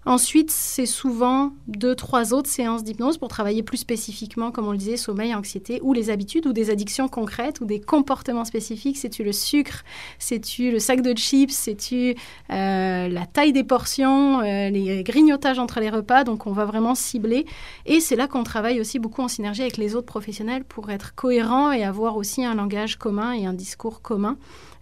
Ensuite, 0.09 0.51
c'est 0.51 0.87
souvent 0.87 1.53
deux, 1.67 1.95
trois 1.95 2.33
autres 2.33 2.49
séances 2.49 2.83
d'hypnose 2.83 3.19
pour 3.19 3.29
travailler 3.29 3.63
plus 3.63 3.77
spécifiquement, 3.77 4.51
comme 4.51 4.67
on 4.67 4.73
le 4.73 4.79
disait, 4.79 4.97
sommeil, 4.97 5.35
anxiété, 5.35 5.81
ou 5.83 5.93
les 5.93 6.09
habitudes, 6.09 6.47
ou 6.47 6.55
des 6.55 6.71
addictions 6.71 7.09
concrètes, 7.09 7.61
ou 7.61 7.67
des 7.67 7.79
comportements 7.79 8.47
spécifiques. 8.47 8.97
C'est-tu 8.97 9.23
le 9.23 9.33
sucre? 9.33 9.85
C'est-tu 10.19 10.71
le 10.71 10.79
sac 10.79 11.03
de 11.03 11.15
chips? 11.15 11.53
C'est-tu 11.53 12.15
euh, 12.51 13.09
la 13.09 13.27
taille 13.27 13.53
des 13.53 13.65
portions? 13.65 14.41
Euh, 14.41 14.71
Les 14.71 15.03
grignotages 15.03 15.59
entre 15.59 15.79
les 15.79 15.91
repas? 15.91 16.25
Donc, 16.25 16.47
on 16.47 16.53
va 16.53 16.65
vraiment 16.65 16.95
cibler. 16.95 17.45
Et 17.85 18.01
c'est 18.01 18.17
là 18.17 18.29
qu'on 18.29 18.45
travaille 18.45 18.81
aussi 18.81 18.99
beaucoup 18.99 19.21
en 19.21 19.29
synergie 19.29 19.61
avec 19.61 19.77
les 19.77 19.95
autres 19.95 20.07
professionnels 20.07 20.65
pour 20.65 20.89
être 20.89 21.15
cohérent 21.17 21.71
et 21.71 21.85
avoir 21.85 22.17
aussi 22.17 22.47
un 22.47 22.55
langage 22.55 22.97
commun 22.97 23.33
et 23.33 23.45
un 23.45 23.53
discours 23.53 24.01
commun 24.01 24.39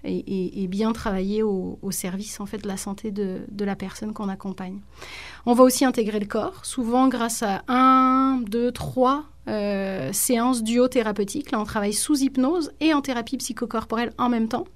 et, 0.07 0.67
bien 0.69 0.93
travailler 0.93 1.43
au, 1.43 1.79
service 1.91 2.41
en 2.41 2.47
fait 2.47 2.59
de 2.59 2.69
la 2.69 2.77
santé 2.77 3.11
de, 3.11 3.47
la 3.59 3.77
personne 3.77 4.13
qu'on 4.13 4.29
accompagne. 4.29 4.81
On 5.47 5.55
va 5.55 5.65
aussi 5.65 5.85
intégrer 5.85 6.21
le 6.21 6.27
corps, 6.27 6.65
souvent 6.65 7.09
grâce 7.09 7.43
à 7.43 7.63
un, 7.69 8.39
deux, 8.39 8.73
trois 8.73 9.25
euh, 9.49 10.13
séances 10.13 10.63
duo-thérapeutiques. 10.63 11.51
Là, 11.51 11.61
on 11.61 11.65
travaille 11.65 11.93
sous 11.93 12.19
hypnose 12.19 12.73
et 12.81 12.93
en 12.95 13.01
thérapie 13.01 13.37
psychocorporelle 13.37 14.13
en 14.19 14.29
même 14.29 14.49
temps. 14.49 14.67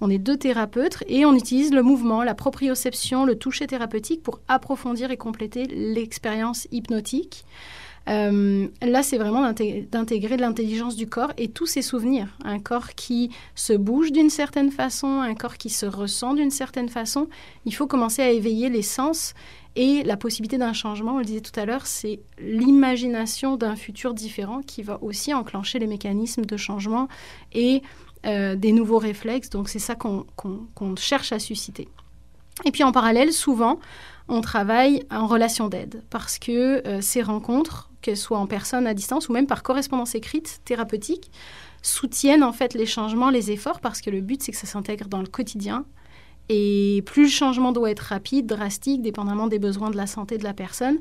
On 0.00 0.10
est 0.10 0.18
deux 0.18 0.36
thérapeutes 0.36 1.04
et 1.06 1.24
on 1.24 1.34
utilise 1.34 1.72
le 1.72 1.82
mouvement, 1.82 2.24
la 2.24 2.34
proprioception, 2.34 3.24
le 3.24 3.36
toucher 3.36 3.66
thérapeutique 3.66 4.22
pour 4.22 4.40
approfondir 4.48 5.10
et 5.10 5.16
compléter 5.16 5.66
l'expérience 5.66 6.66
hypnotique. 6.72 7.44
Euh, 8.08 8.68
là, 8.80 9.02
c'est 9.02 9.18
vraiment 9.18 9.52
d'intégrer 9.90 10.36
l'intelligence 10.36 10.96
du 10.96 11.06
corps 11.06 11.32
et 11.36 11.48
tous 11.48 11.66
ses 11.66 11.82
souvenirs. 11.82 12.28
Un 12.44 12.58
corps 12.58 12.94
qui 12.94 13.30
se 13.54 13.72
bouge 13.72 14.12
d'une 14.12 14.30
certaine 14.30 14.70
façon, 14.70 15.20
un 15.20 15.34
corps 15.34 15.56
qui 15.56 15.70
se 15.70 15.86
ressent 15.86 16.34
d'une 16.34 16.50
certaine 16.50 16.88
façon. 16.88 17.28
Il 17.64 17.74
faut 17.74 17.86
commencer 17.86 18.22
à 18.22 18.30
éveiller 18.30 18.68
les 18.68 18.82
sens 18.82 19.34
et 19.74 20.02
la 20.02 20.16
possibilité 20.16 20.58
d'un 20.58 20.74
changement, 20.74 21.14
on 21.14 21.18
le 21.18 21.24
disait 21.24 21.40
tout 21.40 21.58
à 21.58 21.64
l'heure, 21.64 21.86
c'est 21.86 22.20
l'imagination 22.38 23.56
d'un 23.56 23.74
futur 23.74 24.12
différent 24.12 24.60
qui 24.60 24.82
va 24.82 25.02
aussi 25.02 25.32
enclencher 25.32 25.78
les 25.78 25.86
mécanismes 25.86 26.44
de 26.44 26.56
changement 26.58 27.08
et 27.54 27.82
euh, 28.26 28.54
des 28.54 28.72
nouveaux 28.72 28.98
réflexes. 28.98 29.48
Donc 29.48 29.70
c'est 29.70 29.78
ça 29.78 29.94
qu'on 29.94 30.96
cherche 30.96 31.32
à 31.32 31.38
susciter. 31.38 31.88
Et 32.64 32.70
puis 32.70 32.84
en 32.84 32.92
parallèle, 32.92 33.32
souvent, 33.32 33.80
on 34.28 34.40
travaille 34.40 35.04
en 35.10 35.26
relation 35.26 35.68
d'aide 35.68 36.02
parce 36.10 36.38
que 36.38 36.86
euh, 36.86 37.00
ces 37.00 37.22
rencontres 37.22 37.90
qu'elles 38.00 38.16
soient 38.16 38.38
en 38.38 38.46
personne, 38.46 38.86
à 38.86 38.94
distance 38.94 39.28
ou 39.28 39.32
même 39.32 39.46
par 39.46 39.62
correspondance 39.62 40.14
écrite 40.14 40.60
thérapeutique, 40.64 41.30
soutiennent 41.82 42.44
en 42.44 42.52
fait 42.52 42.74
les 42.74 42.86
changements, 42.86 43.30
les 43.30 43.50
efforts, 43.50 43.80
parce 43.80 44.00
que 44.00 44.10
le 44.10 44.20
but 44.20 44.42
c'est 44.42 44.52
que 44.52 44.58
ça 44.58 44.66
s'intègre 44.66 45.08
dans 45.08 45.20
le 45.20 45.26
quotidien. 45.26 45.84
Et 46.48 47.02
plus 47.06 47.24
le 47.24 47.28
changement 47.28 47.72
doit 47.72 47.90
être 47.90 48.00
rapide, 48.00 48.46
drastique, 48.46 49.02
dépendamment 49.02 49.46
des 49.46 49.58
besoins 49.58 49.90
de 49.90 49.96
la 49.96 50.06
santé 50.06 50.38
de 50.38 50.44
la 50.44 50.54
personne, 50.54 50.98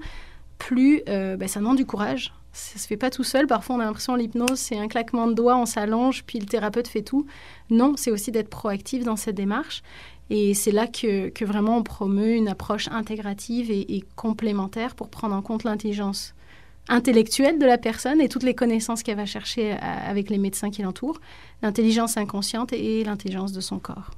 plus 0.58 1.02
euh, 1.10 1.38
ben, 1.38 1.48
ça 1.48 1.60
demande 1.60 1.78
du 1.78 1.86
courage. 1.86 2.34
Ça 2.54 2.78
se 2.78 2.86
fait 2.86 2.98
pas 2.98 3.10
tout 3.10 3.24
seul. 3.24 3.48
Parfois, 3.48 3.78
on 3.78 3.80
a 3.80 3.86
l'impression 3.86 4.16
l'hypnose, 4.16 4.60
c'est 4.60 4.78
un 4.78 4.88
claquement 4.88 5.28
de 5.28 5.34
doigts, 5.34 5.58
on 5.58 5.66
s'allonge, 5.66 6.24
puis 6.26 6.38
le 6.40 6.46
thérapeute 6.46 6.88
fait 6.88 7.02
tout. 7.02 7.26
Non, 7.70 7.94
c'est 7.96 8.12
aussi 8.12 8.32
d'être 8.32 8.50
proactif 8.50 9.04
dans 9.04 9.16
cette 9.16 9.36
démarche. 9.36 9.84
Et 10.34 10.54
c'est 10.54 10.72
là 10.72 10.88
que, 10.88 11.44
vraiment 11.44 11.76
on 11.76 11.84
promeut 11.84 12.36
une 12.36 12.48
approche 12.48 12.88
intégrative 12.88 13.70
et, 13.70 14.02
complémentaire 14.16 14.96
pour 14.96 15.10
prendre 15.10 15.36
en 15.36 15.42
compte 15.42 15.66
l'intelligence 15.66 16.34
intellectuelle 16.88 17.60
de 17.60 17.66
la 17.66 17.78
personne 17.78 18.22
et 18.22 18.30
toutes 18.30 18.44
les 18.44 18.56
connaissances 18.56 19.04
qu'elle 19.04 19.18
va 19.18 19.26
chercher 19.26 19.74
avec 19.74 20.30
les 20.30 20.38
médecins 20.38 20.72
qui 20.72 20.84
l'entourent, 20.84 21.20
l'intelligence 21.62 22.16
inconsciente 22.16 22.72
et 22.72 23.04
l'intelligence 23.04 23.52
de 23.52 23.60
son 23.60 23.78
corps. 23.78 24.12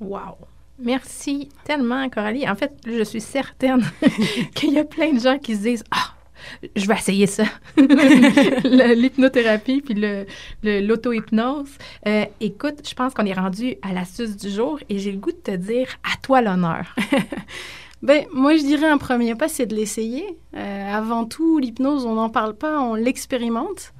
Wow! 0.00 0.38
Merci 0.78 1.50
tellement, 1.64 2.08
Coralie. 2.08 2.48
En 2.48 2.56
fait, 2.56 2.72
je 2.86 3.02
suis 3.04 3.20
certaine 3.20 3.84
qu'il 4.54 4.72
y 4.72 4.78
a 4.78 4.84
plein 4.84 5.12
de 5.12 5.20
gens 5.20 5.38
qui 5.38 5.54
se 5.54 5.60
disent 5.60 5.84
Ah, 5.90 6.14
je 6.76 6.86
vais 6.86 6.94
essayer 6.94 7.26
ça. 7.26 7.44
L'hypnothérapie 7.76 9.82
puis 9.82 9.94
l'auto-hypnose. 10.62 11.70
Euh, 12.06 12.24
écoute, 12.40 12.88
je 12.88 12.94
pense 12.94 13.14
qu'on 13.14 13.26
est 13.26 13.32
rendu 13.32 13.76
à 13.82 13.92
l'astuce 13.92 14.36
du 14.36 14.50
jour 14.50 14.78
et 14.88 14.98
j'ai 14.98 15.12
le 15.12 15.18
goût 15.18 15.32
de 15.32 15.36
te 15.36 15.56
dire 15.56 15.88
à 16.04 16.16
toi 16.22 16.40
l'honneur. 16.40 16.94
Ben, 18.02 18.24
moi, 18.32 18.56
je 18.56 18.62
dirais 18.62 18.88
un 18.88 18.98
premier 18.98 19.36
pas, 19.36 19.46
c'est 19.46 19.66
de 19.66 19.76
l'essayer. 19.76 20.36
Euh, 20.56 20.92
avant 20.92 21.24
tout, 21.24 21.60
l'hypnose, 21.60 22.04
on 22.04 22.14
n'en 22.14 22.30
parle 22.30 22.54
pas, 22.54 22.80
on 22.80 22.96
l'expérimente. 22.96 23.92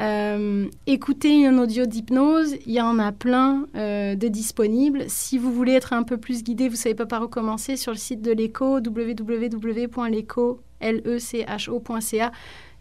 Euh, 0.00 0.68
écoutez 0.86 1.46
un 1.46 1.58
audio 1.58 1.84
d'hypnose, 1.84 2.56
il 2.64 2.72
y 2.72 2.80
en 2.80 2.98
a 2.98 3.12
plein 3.12 3.66
euh, 3.76 4.14
de 4.14 4.28
disponibles. 4.28 5.04
Si 5.08 5.36
vous 5.36 5.52
voulez 5.52 5.72
être 5.72 5.92
un 5.92 6.02
peu 6.02 6.16
plus 6.16 6.42
guidé, 6.42 6.68
vous 6.68 6.74
ne 6.74 6.78
savez 6.78 6.94
pas 6.94 7.04
par 7.04 7.22
où 7.22 7.28
commencer, 7.28 7.76
sur 7.76 7.92
le 7.92 7.98
site 7.98 8.22
de 8.22 8.32
l'écho, 8.32 8.80
www.lecho.ca, 10.82 12.32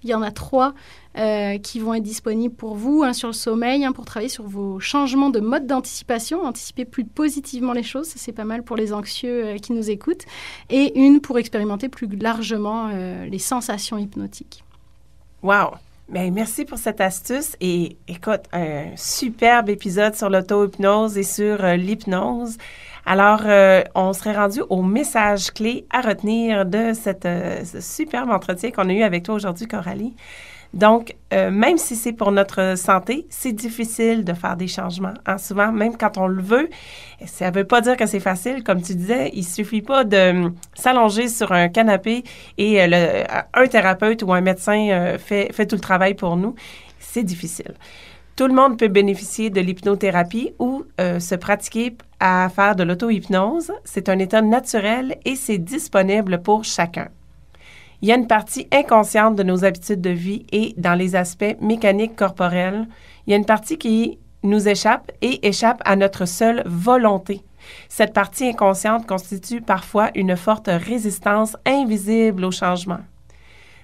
il 0.03 0.09
y 0.09 0.13
en 0.13 0.21
a 0.21 0.31
trois 0.31 0.73
euh, 1.17 1.57
qui 1.59 1.79
vont 1.79 1.93
être 1.93 2.03
disponibles 2.03 2.55
pour 2.55 2.75
vous. 2.75 3.03
Un 3.03 3.13
sur 3.13 3.27
le 3.27 3.33
sommeil, 3.33 3.85
un 3.85 3.91
pour 3.91 4.05
travailler 4.05 4.29
sur 4.29 4.45
vos 4.45 4.79
changements 4.79 5.29
de 5.29 5.39
mode 5.39 5.67
d'anticipation, 5.67 6.41
anticiper 6.43 6.85
plus 6.85 7.05
positivement 7.05 7.73
les 7.73 7.83
choses, 7.83 8.07
c'est 8.07 8.31
pas 8.31 8.45
mal 8.45 8.63
pour 8.63 8.75
les 8.75 8.93
anxieux 8.93 9.45
euh, 9.45 9.57
qui 9.57 9.73
nous 9.73 9.89
écoutent. 9.89 10.25
Et 10.69 10.99
une 10.99 11.21
pour 11.21 11.37
expérimenter 11.37 11.89
plus 11.89 12.07
largement 12.07 12.89
euh, 12.91 13.25
les 13.25 13.39
sensations 13.39 13.97
hypnotiques. 13.97 14.63
Wow! 15.43 15.75
Ben, 16.09 16.33
merci 16.33 16.65
pour 16.65 16.77
cette 16.77 16.99
astuce 16.99 17.55
et 17.61 17.95
écoute, 18.09 18.41
un 18.51 18.87
superbe 18.97 19.69
épisode 19.69 20.13
sur 20.13 20.29
l'auto-hypnose 20.29 21.17
et 21.17 21.23
sur 21.23 21.63
l'hypnose. 21.63 22.57
Alors, 23.05 23.41
euh, 23.45 23.83
on 23.95 24.13
serait 24.13 24.35
rendu 24.35 24.61
au 24.69 24.83
message 24.83 25.51
clé 25.51 25.85
à 25.89 26.01
retenir 26.01 26.65
de 26.65 26.93
cette, 26.93 27.25
euh, 27.25 27.63
ce 27.65 27.81
superbe 27.81 28.29
entretien 28.29 28.71
qu'on 28.71 28.89
a 28.89 28.93
eu 28.93 29.01
avec 29.01 29.23
toi 29.23 29.35
aujourd'hui, 29.35 29.67
Coralie. 29.67 30.15
Donc, 30.73 31.15
euh, 31.33 31.51
même 31.51 31.77
si 31.77 31.97
c'est 31.97 32.13
pour 32.13 32.31
notre 32.31 32.77
santé, 32.77 33.25
c'est 33.29 33.51
difficile 33.51 34.23
de 34.23 34.33
faire 34.33 34.55
des 34.55 34.67
changements. 34.67 35.15
Hein. 35.25 35.37
Souvent, 35.37 35.71
même 35.71 35.97
quand 35.97 36.17
on 36.17 36.27
le 36.27 36.41
veut, 36.41 36.69
ça 37.25 37.49
ne 37.49 37.55
veut 37.55 37.65
pas 37.65 37.81
dire 37.81 37.97
que 37.97 38.05
c'est 38.05 38.21
facile. 38.21 38.63
Comme 38.63 38.81
tu 38.81 38.95
disais, 38.95 39.31
il 39.33 39.43
suffit 39.43 39.81
pas 39.81 40.05
de 40.05 40.49
s'allonger 40.73 41.27
sur 41.27 41.51
un 41.51 41.67
canapé 41.67 42.23
et 42.57 42.81
un 42.81 43.67
thérapeute 43.67 44.23
ou 44.23 44.31
un 44.31 44.39
médecin 44.39 45.17
fait 45.17 45.65
tout 45.65 45.75
le 45.75 45.81
travail 45.81 46.13
pour 46.13 46.37
nous. 46.37 46.55
C'est 46.99 47.23
difficile. 47.23 47.73
Tout 48.35 48.47
le 48.47 48.53
monde 48.53 48.77
peut 48.79 48.87
bénéficier 48.87 49.49
de 49.49 49.61
l'hypnothérapie 49.61 50.53
ou 50.57 50.83
se 50.97 51.35
pratiquer 51.35 51.95
à 52.19 52.49
faire 52.49 52.75
de 52.75 52.83
l'auto-hypnose. 52.83 53.71
C'est 53.83 54.09
un 54.09 54.17
état 54.19 54.41
naturel 54.41 55.17
et 55.25 55.35
c'est 55.35 55.57
disponible 55.59 56.41
pour 56.41 56.63
chacun. 56.63 57.09
Il 58.01 58.07
y 58.07 58.11
a 58.11 58.15
une 58.15 58.25
partie 58.25 58.67
inconsciente 58.71 59.35
de 59.35 59.43
nos 59.43 59.63
habitudes 59.63 60.01
de 60.01 60.09
vie 60.09 60.45
et 60.51 60.73
dans 60.77 60.95
les 60.95 61.15
aspects 61.15 61.55
mécaniques 61.61 62.15
corporels, 62.15 62.87
il 63.27 63.31
y 63.31 63.33
a 63.35 63.37
une 63.37 63.45
partie 63.45 63.77
qui 63.77 64.17
nous 64.41 64.67
échappe 64.67 65.11
et 65.21 65.47
échappe 65.47 65.83
à 65.85 65.95
notre 65.95 66.25
seule 66.25 66.63
volonté. 66.65 67.43
Cette 67.89 68.13
partie 68.13 68.47
inconsciente 68.47 69.05
constitue 69.05 69.61
parfois 69.61 70.09
une 70.15 70.35
forte 70.35 70.67
résistance 70.67 71.55
invisible 71.63 72.43
au 72.43 72.49
changement. 72.49 73.01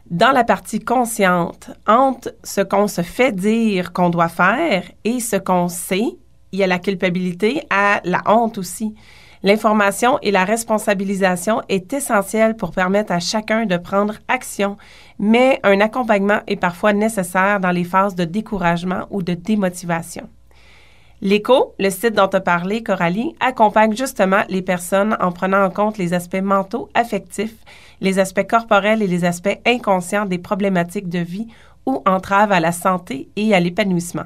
Dans 0.10 0.32
la 0.32 0.46
partie 0.46 0.80
consciente, 0.80 1.70
entre 1.86 2.34
ce 2.42 2.62
qu'on 2.62 2.88
se 2.88 3.02
fait 3.02 3.34
dire 3.34 3.92
qu'on 3.92 4.10
doit 4.10 4.30
faire 4.30 4.84
et 5.04 5.20
ce 5.20 5.36
qu'on 5.36 5.68
sait, 5.68 6.18
il 6.54 6.60
y 6.60 6.64
a 6.64 6.68
la 6.68 6.80
culpabilité, 6.80 7.64
à 7.70 8.00
la 8.06 8.22
honte 8.26 8.58
aussi. 8.58 8.96
L'information 9.44 10.18
et 10.22 10.32
la 10.32 10.46
responsabilisation 10.46 11.62
est 11.68 11.92
essentielle 11.92 12.56
pour 12.56 12.72
permettre 12.72 13.12
à 13.12 13.20
chacun 13.20 13.66
de 13.66 13.76
prendre 13.76 14.14
action, 14.30 14.78
mais 15.20 15.60
un 15.64 15.82
accompagnement 15.82 16.40
est 16.48 16.56
parfois 16.56 16.94
nécessaire 16.94 17.60
dans 17.60 17.72
les 17.72 17.84
phases 17.84 18.16
de 18.16 18.24
découragement 18.24 19.08
ou 19.12 19.22
de 19.22 19.34
démotivation. 19.34 20.30
L'ECO, 21.22 21.74
le 21.80 21.90
site 21.90 22.14
dont 22.14 22.28
tu 22.28 22.40
parlé, 22.40 22.84
Coralie, 22.84 23.36
accompagne 23.40 23.96
justement 23.96 24.44
les 24.50 24.62
personnes 24.62 25.18
en 25.20 25.32
prenant 25.32 25.64
en 25.64 25.72
compte 25.72 25.98
les 25.98 26.14
aspects 26.14 26.42
mentaux, 26.42 26.90
affectifs, 26.94 27.56
les 28.02 28.20
aspects 28.20 28.48
corporels 28.48 29.02
et 29.02 29.08
les 29.08 29.26
aspects 29.26 29.60
inconscients 29.66 30.26
des 30.26 30.38
problématiques 30.38 31.10
de 31.10 31.20
vie 31.20 31.48
ou 31.88 32.04
entravent 32.06 32.52
à 32.52 32.60
la 32.60 32.72
santé 32.72 33.30
et 33.36 33.56
à 33.56 33.60
l'épanouissement. 33.60 34.26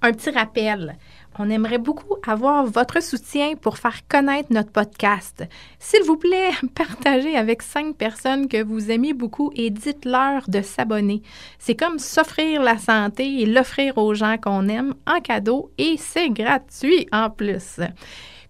Un 0.00 0.12
petit 0.12 0.30
rappel. 0.30 0.96
On 1.38 1.48
aimerait 1.48 1.78
beaucoup 1.78 2.16
avoir 2.26 2.66
votre 2.66 3.02
soutien 3.02 3.54
pour 3.54 3.78
faire 3.78 4.06
connaître 4.06 4.52
notre 4.52 4.70
podcast. 4.70 5.44
S'il 5.78 6.02
vous 6.02 6.16
plaît, 6.16 6.50
partagez 6.74 7.36
avec 7.36 7.62
cinq 7.62 7.96
personnes 7.96 8.48
que 8.48 8.62
vous 8.62 8.90
aimez 8.90 9.14
beaucoup 9.14 9.50
et 9.56 9.70
dites-leur 9.70 10.48
de 10.48 10.60
s'abonner. 10.60 11.22
C'est 11.58 11.74
comme 11.74 11.98
s'offrir 11.98 12.62
la 12.62 12.76
santé 12.76 13.40
et 13.40 13.46
l'offrir 13.46 13.96
aux 13.96 14.14
gens 14.14 14.36
qu'on 14.36 14.68
aime 14.68 14.94
en 15.06 15.20
cadeau 15.20 15.70
et 15.78 15.96
c'est 15.98 16.30
gratuit 16.30 17.06
en 17.12 17.30
plus. 17.30 17.80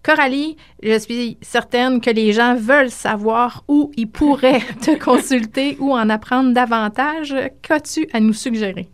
Coralie, 0.03 0.57
je 0.81 0.99
suis 0.99 1.37
certaine 1.41 2.01
que 2.01 2.09
les 2.09 2.33
gens 2.33 2.55
veulent 2.55 2.91
savoir 2.91 3.63
où 3.69 3.91
ils 3.95 4.09
pourraient 4.09 4.59
te 4.81 5.01
consulter 5.01 5.77
ou 5.79 5.93
en 5.93 6.09
apprendre 6.09 6.53
davantage. 6.53 7.33
Qu'as-tu 7.61 8.09
à 8.11 8.19
nous 8.19 8.33
suggérer? 8.33 8.89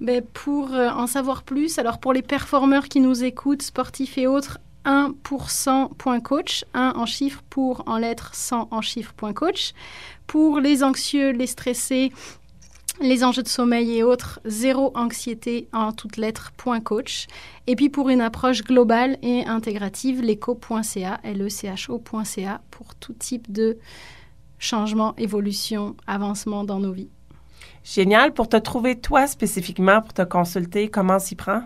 Ben, 0.00 0.22
pour 0.22 0.74
euh, 0.74 0.90
en 0.90 1.06
savoir 1.06 1.42
plus, 1.42 1.78
alors 1.78 1.98
pour 1.98 2.12
les 2.12 2.22
performeurs 2.22 2.88
qui 2.88 3.00
nous 3.00 3.24
écoutent, 3.24 3.62
sportifs 3.62 4.18
et 4.18 4.26
autres, 4.26 4.58
1%.coach, 4.84 6.64
1 6.74 6.92
en 6.96 7.06
chiffres 7.06 7.42
pour 7.50 7.82
en 7.86 7.96
lettres, 7.96 8.34
100 8.34 8.68
en 8.70 8.80
chiffres.coach. 8.80 9.72
Pour 10.26 10.60
les 10.60 10.84
anxieux, 10.84 11.30
les 11.30 11.46
stressés, 11.46 12.12
les 13.00 13.24
enjeux 13.24 13.42
de 13.42 13.48
sommeil 13.48 13.98
et 13.98 14.02
autres, 14.02 14.40
zéro 14.44 14.92
anxiété 14.94 15.68
en 15.72 15.92
toutes 15.92 16.16
lettres, 16.16 16.52
point 16.56 16.80
coach. 16.80 17.26
Et 17.66 17.74
puis 17.74 17.88
pour 17.88 18.08
une 18.10 18.20
approche 18.20 18.62
globale 18.62 19.18
et 19.22 19.44
intégrative, 19.46 20.22
l'éco.ca, 20.22 21.20
L-E-C-H-O.ca, 21.24 22.60
pour 22.70 22.94
tout 22.94 23.12
type 23.12 23.50
de 23.50 23.78
changement, 24.58 25.14
évolution, 25.16 25.96
avancement 26.06 26.64
dans 26.64 26.78
nos 26.78 26.92
vies. 26.92 27.10
Génial. 27.86 28.32
Pour 28.32 28.48
te 28.48 28.56
trouver, 28.56 28.96
toi, 28.96 29.28
spécifiquement, 29.28 30.02
pour 30.02 30.12
te 30.12 30.22
consulter, 30.22 30.88
comment 30.88 31.20
s'y 31.20 31.36
prend? 31.36 31.62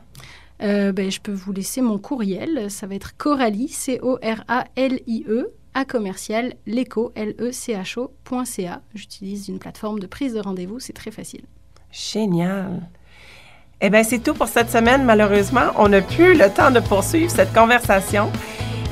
Euh, 0.63 0.93
ben, 0.93 1.11
je 1.11 1.19
peux 1.19 1.33
vous 1.33 1.53
laisser 1.53 1.81
mon 1.81 1.99
courriel. 1.99 2.71
Ça 2.71 2.87
va 2.87 2.95
être 2.95 3.17
Coralie, 3.17 3.69
C-O-R-A-L-I-E, 3.69 5.51
à 5.73 5.85
commercial, 5.87 6.55
leco, 6.67 7.13
L-E-C-H-O.ca. 7.15 8.83
J'utilise 8.95 9.49
une 9.49 9.59
plateforme 9.59 9.99
de 9.99 10.07
prise 10.07 10.35
de 10.35 10.41
rendez-vous. 10.41 10.79
C'est 10.79 10.93
très 10.93 11.11
facile. 11.11 11.45
Génial. 11.91 12.83
Eh 13.81 13.89
bien, 13.89 14.03
c'est 14.03 14.19
tout 14.19 14.35
pour 14.35 14.49
cette 14.49 14.71
semaine. 14.71 15.05
Malheureusement, 15.05 15.73
on 15.79 15.89
n'a 15.89 16.03
plus 16.03 16.37
le 16.37 16.51
temps 16.51 16.71
de 16.71 16.81
poursuivre 16.81 17.31
cette 17.31 17.55
conversation. 17.55 18.31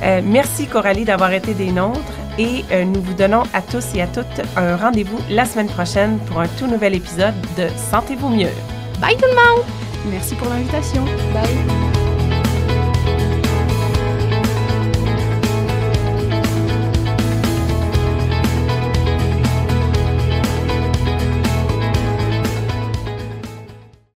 Euh, 0.01 0.21
merci, 0.25 0.65
Coralie, 0.65 1.05
d'avoir 1.05 1.31
été 1.31 1.53
des 1.53 1.71
nôtres 1.71 1.99
et 2.39 2.63
euh, 2.71 2.85
nous 2.85 3.01
vous 3.01 3.13
donnons 3.13 3.43
à 3.53 3.61
tous 3.61 3.93
et 3.93 4.01
à 4.01 4.07
toutes 4.07 4.41
un 4.55 4.77
rendez-vous 4.77 5.19
la 5.29 5.45
semaine 5.45 5.67
prochaine 5.67 6.17
pour 6.19 6.39
un 6.39 6.47
tout 6.47 6.67
nouvel 6.67 6.95
épisode 6.95 7.35
de 7.57 7.67
Sentez-vous 7.91 8.29
mieux. 8.29 8.49
Bye 8.99 9.17
tout 9.17 9.27
le 9.27 9.35
monde! 9.35 9.65
Merci 10.09 10.35
pour 10.35 10.49
l'invitation. 10.49 11.03
Bye! 11.33 11.88